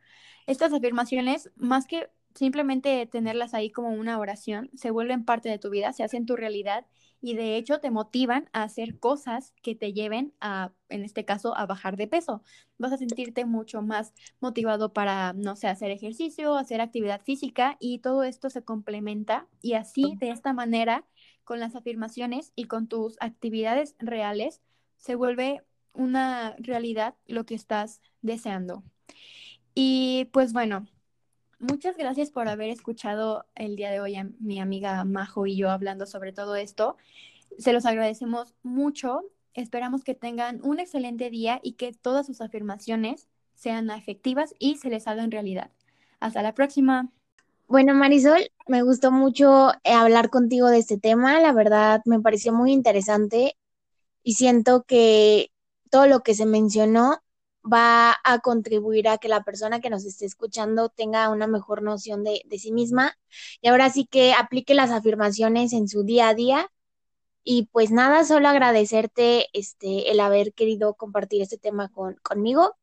estas 0.48 0.74
afirmaciones, 0.74 1.52
más 1.58 1.86
que 1.86 2.10
simplemente 2.34 3.06
tenerlas 3.06 3.54
ahí 3.54 3.70
como 3.70 3.90
una 3.90 4.18
oración, 4.18 4.72
se 4.74 4.90
vuelven 4.90 5.26
parte 5.26 5.48
de 5.50 5.60
tu 5.60 5.70
vida, 5.70 5.94
se 5.94 6.04
hacen 6.04 6.26
tu 6.26 6.36
realidad 6.36 6.88
y 7.26 7.34
de 7.34 7.58
hecho 7.58 7.80
te 7.80 7.90
motivan 7.90 8.48
a 8.54 8.62
hacer 8.62 9.00
cosas 9.00 9.52
que 9.64 9.74
te 9.74 9.94
lleven 9.94 10.36
a, 10.42 10.74
en 10.90 11.04
este 11.04 11.26
caso, 11.26 11.58
a 11.58 11.66
bajar 11.66 11.98
de 11.98 12.08
peso. 12.08 12.44
Vas 12.78 12.94
a 12.94 12.98
sentirte 12.98 13.46
mucho 13.46 13.82
más 13.82 14.14
motivado 14.40 14.94
para, 14.94 15.34
no 15.34 15.56
sé, 15.56 15.68
hacer 15.68 15.90
ejercicio, 15.90 16.56
hacer 16.56 16.82
actividad 16.82 17.22
física 17.24 17.78
y 17.80 17.98
todo 17.98 18.24
esto 18.24 18.52
se 18.52 18.64
complementa 18.64 19.48
y 19.64 19.74
así, 19.74 20.16
de 20.20 20.30
esta 20.30 20.54
manera, 20.54 21.04
con 21.44 21.60
las 21.60 21.76
afirmaciones 21.76 22.52
y 22.56 22.66
con 22.66 22.88
tus 22.88 23.18
actividades 23.20 23.96
reales, 23.98 24.62
se 24.96 25.16
vuelve 25.16 25.64
una 25.94 26.56
realidad 26.60 27.16
lo 27.26 27.48
que 27.48 27.56
estás 27.56 28.02
deseando. 28.22 28.84
Y 29.74 30.30
pues 30.32 30.54
bueno, 30.54 30.86
Muchas 31.68 31.98
gracias 31.98 32.30
por 32.30 32.48
haber 32.48 32.70
escuchado 32.70 33.48
el 33.56 33.76
día 33.76 33.90
de 33.90 34.00
hoy 34.00 34.16
a 34.16 34.30
mi 34.40 34.60
amiga 34.60 35.04
Majo 35.04 35.48
y 35.48 35.56
yo 35.56 35.72
hablando 35.72 36.06
sobre 36.06 36.32
todo 36.32 36.56
esto. 36.56 36.96
Se 37.58 37.74
los 37.74 37.88
agradecemos 37.88 38.54
mucho. 38.62 39.24
Esperamos 39.56 40.04
que 40.04 40.14
tengan 40.14 40.60
un 40.64 40.80
excelente 40.80 41.32
día 41.32 41.60
y 41.64 41.74
que 41.74 41.92
todas 41.92 42.28
sus 42.28 42.42
afirmaciones 42.42 43.30
sean 43.56 43.90
efectivas 43.90 44.54
y 44.60 44.78
se 44.78 44.92
les 44.92 45.08
hagan 45.08 45.32
realidad. 45.32 45.72
Hasta 46.20 46.44
la 46.44 46.54
próxima. 46.54 47.10
Bueno, 47.68 47.96
Marisol, 47.96 48.52
me 48.68 48.84
gustó 48.84 49.12
mucho 49.12 49.72
eh, 49.84 49.94
hablar 49.94 50.30
contigo 50.30 50.68
de 50.68 50.78
este 50.78 51.00
tema. 51.00 51.40
La 51.40 51.52
verdad, 51.52 52.02
me 52.06 52.20
pareció 52.20 52.54
muy 52.54 52.74
interesante 52.74 53.58
y 54.22 54.34
siento 54.34 54.84
que 54.84 55.52
todo 55.90 56.06
lo 56.06 56.20
que 56.20 56.36
se 56.36 56.46
mencionó 56.46 57.24
va 57.72 58.16
a 58.24 58.40
contribuir 58.40 59.08
a 59.08 59.18
que 59.18 59.28
la 59.28 59.44
persona 59.44 59.82
que 59.82 59.90
nos 59.90 60.06
esté 60.06 60.26
escuchando 60.26 60.90
tenga 60.90 61.30
una 61.30 61.48
mejor 61.48 61.82
noción 61.82 62.24
de, 62.24 62.44
sí 62.58 62.72
misma 62.72 63.18
y 63.62 63.70
ahora 63.70 63.90
sí 63.90 64.06
que 64.06 64.34
aplique 64.34 64.74
las 64.76 64.92
afirmaciones 64.92 65.74
en 65.74 65.88
su 65.88 66.04
día 66.04 66.30
a 66.30 66.36
día. 66.36 66.72
Y 67.44 67.68
pues 67.72 67.92
nada, 67.92 68.24
solo 68.26 68.48
agradecerte 68.50 69.48
este, 69.54 70.12
el 70.12 70.20
haber 70.20 70.54
querido 70.54 70.96
compartir 70.96 71.42
este 71.42 71.58
tema 71.58 71.90
con, 71.90 72.16
conmigo 72.24 72.76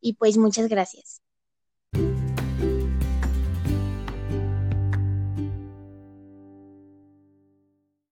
y 0.00 0.14
pues 0.14 0.36
muchas 0.38 0.68
gracias. 0.68 1.22